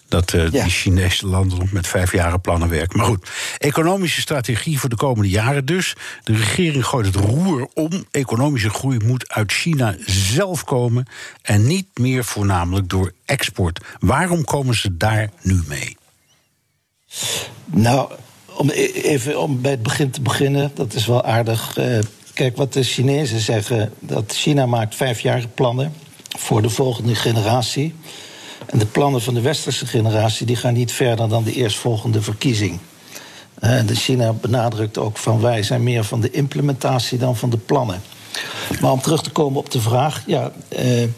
[0.08, 2.98] Dat eh, die Chinese landen nog met vijfjarenplannen werken.
[2.98, 5.96] Maar goed, economische strategie voor de komende jaren dus.
[6.24, 8.04] De regering gooit het roer om.
[8.10, 11.06] Economische groei moet uit China zelf komen.
[11.42, 13.80] En niet meer voornamelijk door export.
[14.00, 15.96] Waarom komen ze daar nu mee?
[17.64, 18.12] Nou,
[18.46, 21.76] om e- even om bij het begin te beginnen, dat is wel aardig.
[22.40, 25.92] Kijk, wat de Chinezen zeggen, dat China maakt vijfjarige plannen
[26.38, 27.94] voor de volgende generatie.
[28.66, 32.78] En de plannen van de westerse generatie die gaan niet verder dan de eerstvolgende verkiezing.
[33.54, 37.50] Eh, En de China benadrukt ook van wij zijn meer van de implementatie dan van
[37.50, 38.02] de plannen.
[38.80, 41.08] Maar om terug te komen op de vraag, ja, eh,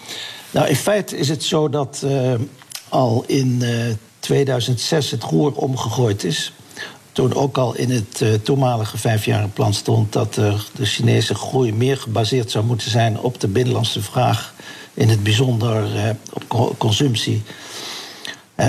[0.51, 2.35] nou in feite is het zo dat eh,
[2.89, 6.53] al in eh, 2006 het roer omgegooid is.
[7.13, 11.97] Toen ook al in het uh, toenmalige vijfjarenplan stond dat er de Chinese groei meer
[11.97, 14.55] gebaseerd zou moeten zijn op de binnenlandse vraag,
[14.95, 17.43] in het bijzonder uh, op consumptie.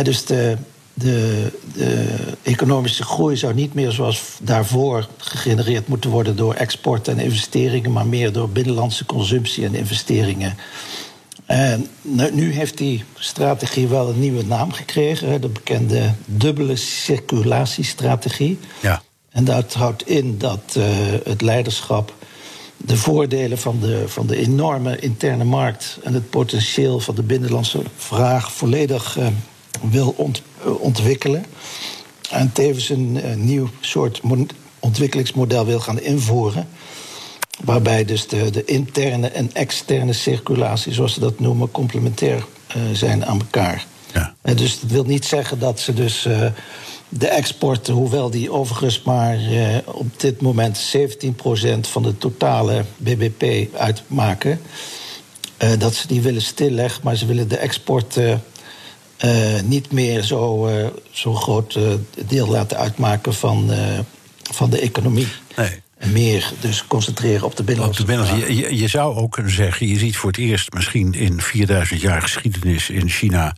[0.04, 0.58] dus de,
[0.94, 2.08] de, de,
[2.42, 8.08] economische groei zou niet meer zoals daarvoor gegenereerd moeten worden door export en investeringen, maar
[8.08, 10.58] meer door binnenlandse consumptie en investeringen.
[11.46, 11.88] En
[12.32, 18.60] nu heeft die strategie wel een nieuwe naam gekregen, de bekende dubbele circulatiestrategie.
[18.82, 19.02] Ja.
[19.30, 20.84] En dat houdt in dat uh,
[21.24, 22.14] het leiderschap
[22.78, 27.82] de voordelen van de, van de enorme interne markt en het potentieel van de binnenlandse
[27.96, 29.28] vraag volledig uh,
[29.82, 31.46] wil ont, uh, ontwikkelen.
[32.30, 34.22] En tevens een nieuw soort
[34.80, 36.68] ontwikkelingsmodel wil gaan invoeren.
[37.64, 43.26] Waarbij dus de, de interne en externe circulatie, zoals ze dat noemen, complementair uh, zijn
[43.26, 43.86] aan elkaar.
[44.14, 44.36] Ja.
[44.44, 46.46] Uh, dus dat wil niet zeggen dat ze dus uh,
[47.10, 49.38] de export, hoewel die overigens maar
[49.86, 54.62] op dit moment 17% van de totale BBP uitmaken,
[55.78, 58.20] dat ze die willen stilleggen, maar ze willen de export
[59.64, 60.70] niet meer zo,
[61.12, 61.80] zo groot
[62.28, 63.72] deel laten uitmaken van,
[64.52, 65.28] van de economie.
[65.56, 69.52] Nee meer dus concentreren op de binnenlandse op de binnenlandse, je, je, zou ook kunnen
[69.52, 73.56] zeggen, je ziet voor het eerst misschien in 4000 jaar geschiedenis in China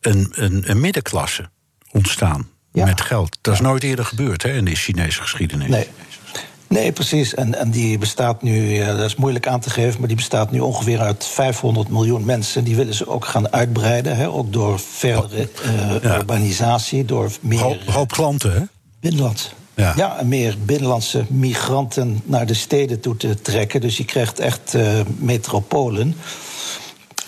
[0.00, 1.50] een, een, een middenklasse
[1.90, 2.84] ontstaan ja.
[2.84, 3.38] met geld.
[3.40, 5.68] Dat is nooit eerder gebeurd hè, in de Chinese geschiedenis.
[5.68, 5.86] Nee.
[6.68, 7.34] Nee, precies.
[7.34, 10.60] En, en die bestaat nu, dat is moeilijk aan te geven, maar die bestaat nu
[10.60, 12.64] ongeveer uit 500 miljoen mensen.
[12.64, 16.16] Die willen ze ook gaan uitbreiden, hè, ook door verdere uh, ja.
[16.16, 17.60] urbanisatie, door meer.
[17.60, 18.62] Hoop, hoop klanten, hè?
[19.00, 19.54] Binnenland.
[19.78, 20.20] Ja.
[20.24, 23.80] meer binnenlandse migranten naar de steden toe te trekken.
[23.80, 26.14] Dus je krijgt echt uh, metropolen.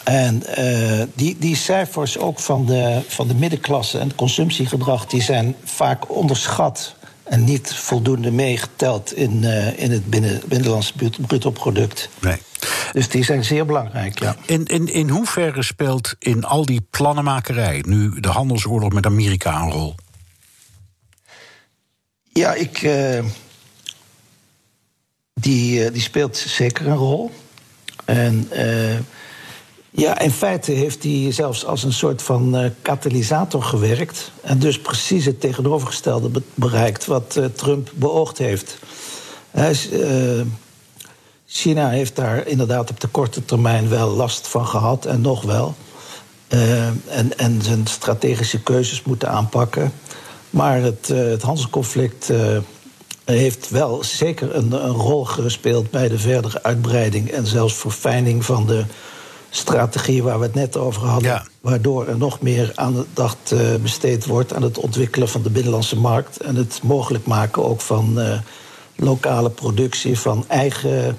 [0.04, 5.06] En uh, die, die cijfers ook van de, van de middenklasse en het consumptiegedrag...
[5.06, 9.14] die zijn vaak onderschat en niet voldoende meegeteld...
[9.14, 10.92] in, uh, in het binnen, binnenlandse
[11.26, 12.08] bruto product.
[12.20, 12.36] Nee.
[12.92, 14.36] Dus die zijn zeer belangrijk, ja.
[14.46, 17.84] In, in, in hoeverre speelt in al die plannenmakerij...
[17.86, 19.94] nu de handelsoorlog met Amerika een rol?
[22.32, 22.82] Ja, ik.
[22.82, 23.24] Uh,
[25.34, 27.30] die, uh, die speelt zeker een rol.
[28.04, 28.48] En.
[28.52, 28.98] Uh,
[29.92, 34.30] ja, in feite heeft hij zelfs als een soort van katalysator gewerkt.
[34.40, 38.78] En dus precies het tegenovergestelde be bereikt wat Trump beoogd heeft.
[39.50, 39.76] Hij
[41.46, 45.74] China heeft daar inderdaad op de korte termijn wel last van gehad en nog wel.
[46.48, 49.92] en, en zijn strategische keuzes moeten aanpakken.
[50.50, 52.58] Maar het, uh, het handelsconflict uh,
[53.24, 58.66] heeft wel zeker een, een, rol gespeeld bij de verdere uitbreiding en zelfs verfijning van
[58.66, 58.84] de
[59.50, 61.30] strategie waar we het net over hadden.
[61.30, 61.46] Ja.
[61.60, 66.40] Waardoor er nog meer aandacht uh, besteed wordt aan het ontwikkelen van de binnenlandse markt
[66.40, 68.18] en het mogelijk maken ook van
[68.96, 71.18] lokale productie van eigen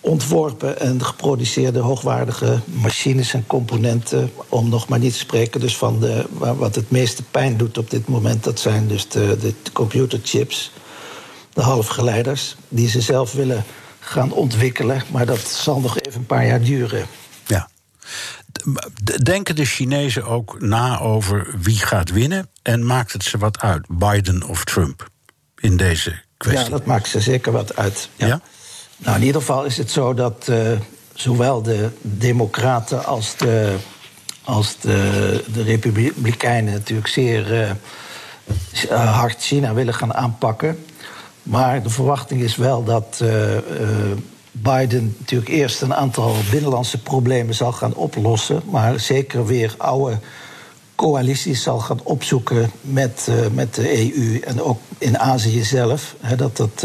[0.00, 4.32] ontworpen en geproduceerde hoogwaardige machines en componenten.
[4.48, 6.26] Om nog maar niet te spreken dus van de,
[6.56, 8.44] wat het meeste pijn doet op dit moment.
[8.44, 10.72] Dat zijn dus de, de computerchips,
[11.52, 13.64] de halfgeleiders, die ze zelf willen
[14.00, 15.02] gaan ontwikkelen.
[15.10, 17.06] Maar dat zal nog even een paar jaar duren.
[17.46, 17.68] Ja.
[19.22, 22.48] Denken de Chinezen ook na over wie gaat winnen?
[22.62, 25.08] En maakt het ze wat uit, Biden of Trump,
[25.58, 26.64] in deze kwestie?
[26.64, 28.08] Ja, dat maakt ze zeker wat uit.
[28.16, 28.26] ja?
[28.26, 28.40] ja?
[29.04, 30.72] Nou, in ieder geval is het zo dat uh,
[31.14, 33.76] zowel de Democraten als de,
[34.44, 37.60] als de, de Republikeinen natuurlijk zeer
[38.90, 40.84] uh, hard China willen gaan aanpakken.
[41.42, 43.24] Maar de verwachting is wel dat
[44.52, 50.18] Biden natuurlijk eerst een aantal binnenlandse problemen zal gaan oplossen, maar zeker weer oude
[50.94, 56.14] coalities zal gaan opzoeken met, met de EU en ook in Azië zelf.
[56.20, 56.84] Hè, dat dat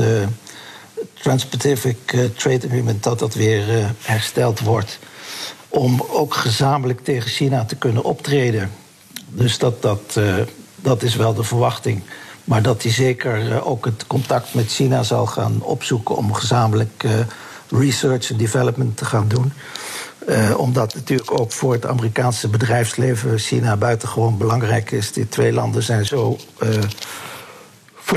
[1.13, 4.99] Trans-Pacific uh, Trade Agreement, dat dat weer uh, hersteld wordt.
[5.69, 8.71] Om ook gezamenlijk tegen China te kunnen optreden.
[9.27, 10.35] Dus dat, dat, uh,
[10.75, 12.01] dat is wel de verwachting.
[12.43, 17.05] Maar dat hij zeker ook het contact met China zal gaan opzoeken om gezamenlijk
[17.69, 19.53] research en development te gaan doen.
[20.57, 25.11] omdat natuurlijk ook voor het Amerikaanse bedrijfsleven China buitengewoon belangrijk is.
[25.11, 26.37] Die twee landen zijn zo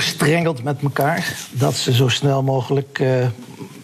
[0.01, 1.35] verstrengeld met elkaar.
[1.51, 3.27] Dat ze zo snel mogelijk uh,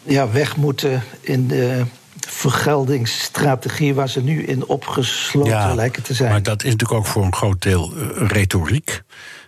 [0.03, 1.85] ja, weg moeten in de
[2.29, 6.31] vergeldingsstrategie waar ze nu in opgesloten ja, lijken te zijn.
[6.31, 9.03] Maar dat is natuurlijk ook voor een groot deel uh, retoriek.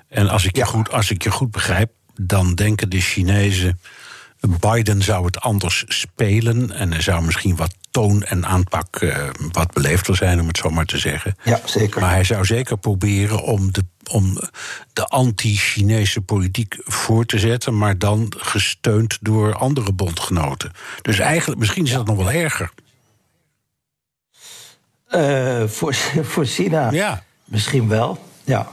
[0.09, 0.67] En als ik, je Ja.
[0.67, 3.81] goed, als ik je goed begrijp, dan denken de Chinezen.
[4.61, 9.73] Biden zou het anders spelen en er zou misschien wat toon en aanpak uh, wat
[9.73, 11.37] beleefder zijn, om het zo maar te zeggen.
[11.43, 12.01] Ja, zeker.
[12.01, 14.39] Maar hij zou zeker proberen om de, om
[14.93, 20.73] de anti-Chinese politiek voor te zetten, maar dan gesteund door andere bondgenoten.
[21.03, 22.71] Dus eigenlijk, misschien is dat nog wel erger.
[25.11, 25.95] Uh, voor,
[26.33, 27.23] voor China ja.
[27.45, 28.69] misschien wel, ja.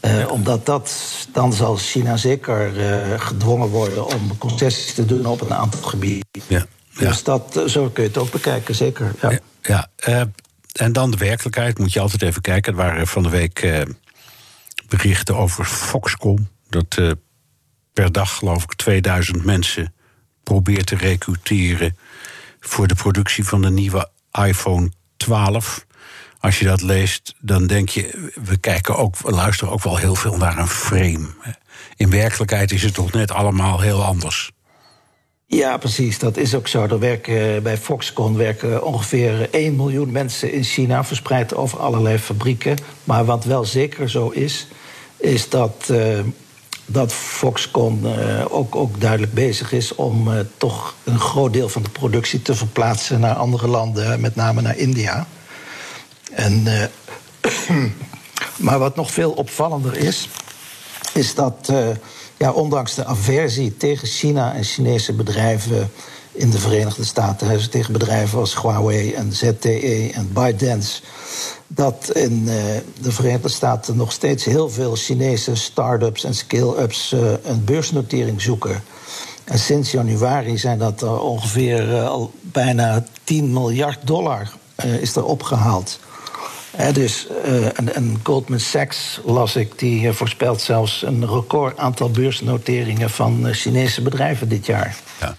[0.00, 0.92] Uh, omdat dat,
[1.32, 2.72] dan zal China zeker
[3.20, 6.42] gedwongen worden om concessies te doen op een aantal gebieden.
[6.46, 6.66] Ja.
[6.98, 7.08] Ja.
[7.08, 9.14] Dus dat, zo kun je het ook bekijken, zeker.
[9.20, 9.38] Ja.
[9.62, 9.88] ja.
[10.08, 10.22] Uh,
[10.72, 12.72] en dan de werkelijkheid, moet je altijd even kijken.
[12.72, 13.80] Er waren van de week uh,
[14.88, 16.48] berichten over Foxconn.
[16.68, 17.10] Dat uh,
[17.92, 19.94] per dag, geloof ik, 2000 mensen
[20.42, 21.96] probeert te recruteren
[22.60, 24.10] voor de productie van de nieuwe
[24.46, 25.86] iPhone 12.
[26.38, 30.14] Als je dat leest, dan denk je, we kijken ook, we luisteren ook wel heel
[30.14, 31.26] veel naar een frame.
[31.96, 34.50] In werkelijkheid is het toch net allemaal heel anders.
[35.46, 36.18] Ja, precies.
[36.18, 36.82] Dat is ook zo.
[36.82, 42.76] Er werken, bij Foxconn werken ongeveer 1 miljoen mensen in China, verspreid over allerlei fabrieken.
[43.04, 44.66] Maar wat wel zeker zo is,
[45.16, 46.18] is dat, uh,
[46.86, 51.90] dat Foxconn uh, ook, ook duidelijk bezig is om toch een groot deel van de
[51.90, 55.26] productie te verplaatsen naar andere landen, met name naar India.
[56.32, 56.64] En,
[58.56, 60.28] maar wat nog veel opvallender is,
[61.12, 61.72] is dat
[62.44, 65.90] ja, ondanks de aversie tegen China en Chinese bedrijven
[66.32, 71.02] in de Verenigde Staten, tegen bedrijven als Huawei en ZTE en ByteDance,
[71.66, 72.52] dat in uh,
[73.00, 78.82] de Verenigde Staten nog steeds heel veel Chinese start-ups en scale-ups uh, een beursnotering zoeken.
[79.44, 84.52] En sinds januari zijn dat er ongeveer uh, al bijna 10 miljard dollar
[85.00, 85.98] is er opgehaald.
[86.76, 92.10] He, dus, uh, en, en, Goldman Sachs, las ik, die voorspelt zelfs een record aantal
[92.10, 94.96] beursnoteringen van Chinese bedrijven dit jaar.
[95.20, 95.36] Ja.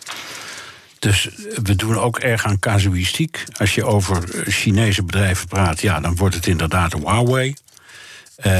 [0.99, 1.29] Dus
[1.63, 3.43] we doen ook erg aan casuïstiek.
[3.57, 7.53] Als je over Chinese bedrijven praat, ja, dan wordt het inderdaad Huawei.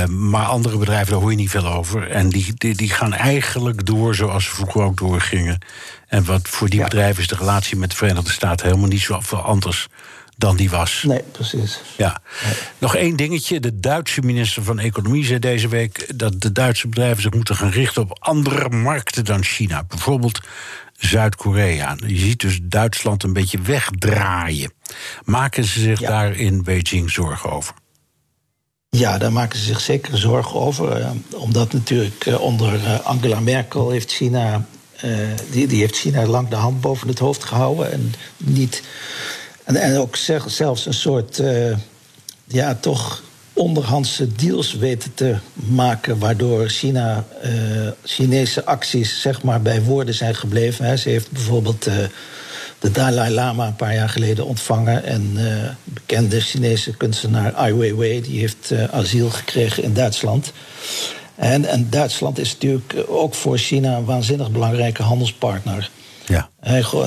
[0.08, 2.10] Maar andere bedrijven, daar hoor je niet veel over.
[2.10, 5.58] En die, die, die, gaan eigenlijk door zoals ze vroeger ook doorgingen.
[6.08, 6.86] En wat voor die ja.
[6.86, 9.88] bedrijven is de relatie met de Verenigde Staten helemaal niet zo veel anders
[10.38, 11.04] dan die was.
[11.08, 11.80] Nee, precies.
[11.98, 12.22] Ja.
[12.44, 12.54] Nee.
[12.78, 13.60] Nog één dingetje.
[13.60, 17.70] De Duitse minister van Economie zei deze week dat de Duitse bedrijven zich moeten gaan
[17.70, 19.84] richten op andere markten dan China.
[19.84, 20.40] Bijvoorbeeld
[20.98, 21.96] Zuid-Korea.
[22.08, 24.74] Je ziet dus Duitsland een beetje wegdraaien.
[25.24, 26.10] Maken ze zich ja.
[26.10, 27.74] daar in Beijing zorgen over?
[28.90, 31.00] Ja, daar maken ze zich zeker zorgen over.
[31.00, 34.66] Uh, omdat natuurlijk uh, onder uh, Angela Merkel heeft China.
[35.52, 37.92] die, die heeft China lang de hand boven het hoofd gehouden.
[37.92, 38.84] En niet
[39.66, 41.78] en, ook zelfs een soort, uh,
[42.48, 49.82] ja, toch onderhandse deals weten te maken, waardoor China, uh, Chinese acties zeg maar bij
[49.82, 50.86] woorden zijn gebleven.
[50.86, 50.98] Hè.
[50.98, 51.94] Ze heeft bijvoorbeeld uh,
[52.80, 55.38] de Dalai Lama een paar jaar geleden ontvangen en
[55.84, 60.52] bekende Chinese kunstenaar Ai Weiwei die heeft asiel gekregen in Duitsland.
[61.36, 65.90] En, en Duitsland is natuurlijk ook voor China een waanzinnig belangrijke handelspartner.
[66.28, 66.50] Ja.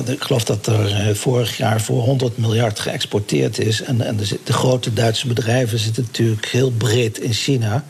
[0.05, 3.81] Ik geloof dat er vorig jaar voor 100 miljard geëxporteerd is.
[3.81, 7.83] En, en de, grote Duitse bedrijven zitten natuurlijk heel breed in China.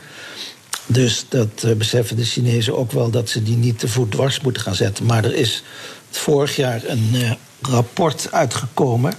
[0.86, 4.40] Dus dat uh, beseffen de Chinezen ook wel dat ze die niet te voet dwars
[4.40, 5.06] moeten gaan zetten.
[5.06, 5.64] Maar er is
[6.10, 9.14] vorig jaar een uh, rapport uitgekomen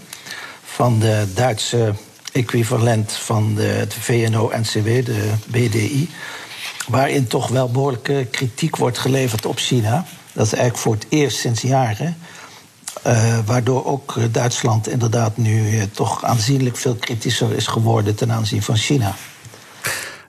[0.65, 1.95] van de Duitse
[2.33, 6.09] equivalent van de, de VNO-NCW, de BDI.
[6.89, 10.07] Waarin toch wel behoorlijke kritiek wordt geleverd op China.
[10.33, 12.17] Dat is eigenlijk voor het eerst sinds jaren.
[13.07, 18.63] Uh, waardoor ook Duitsland inderdaad nu uh, toch aanzienlijk veel kritischer is geworden ten aanzien
[18.63, 19.15] van China.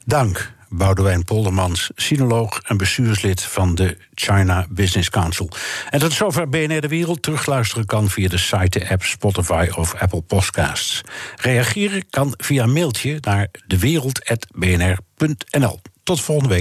[0.06, 5.50] Dank, Boudewijn Poldermans, sinoloog en bestuurslid van de China Business Council.
[5.90, 7.22] En tot zover BNR De Wereld.
[7.22, 11.02] Terugluisteren kan via de site, de app Spotify of Apple Podcasts.
[11.36, 15.80] Reageren kan via mailtje naar dewereld.bnr.nl.
[16.04, 16.60] Tot volgende week.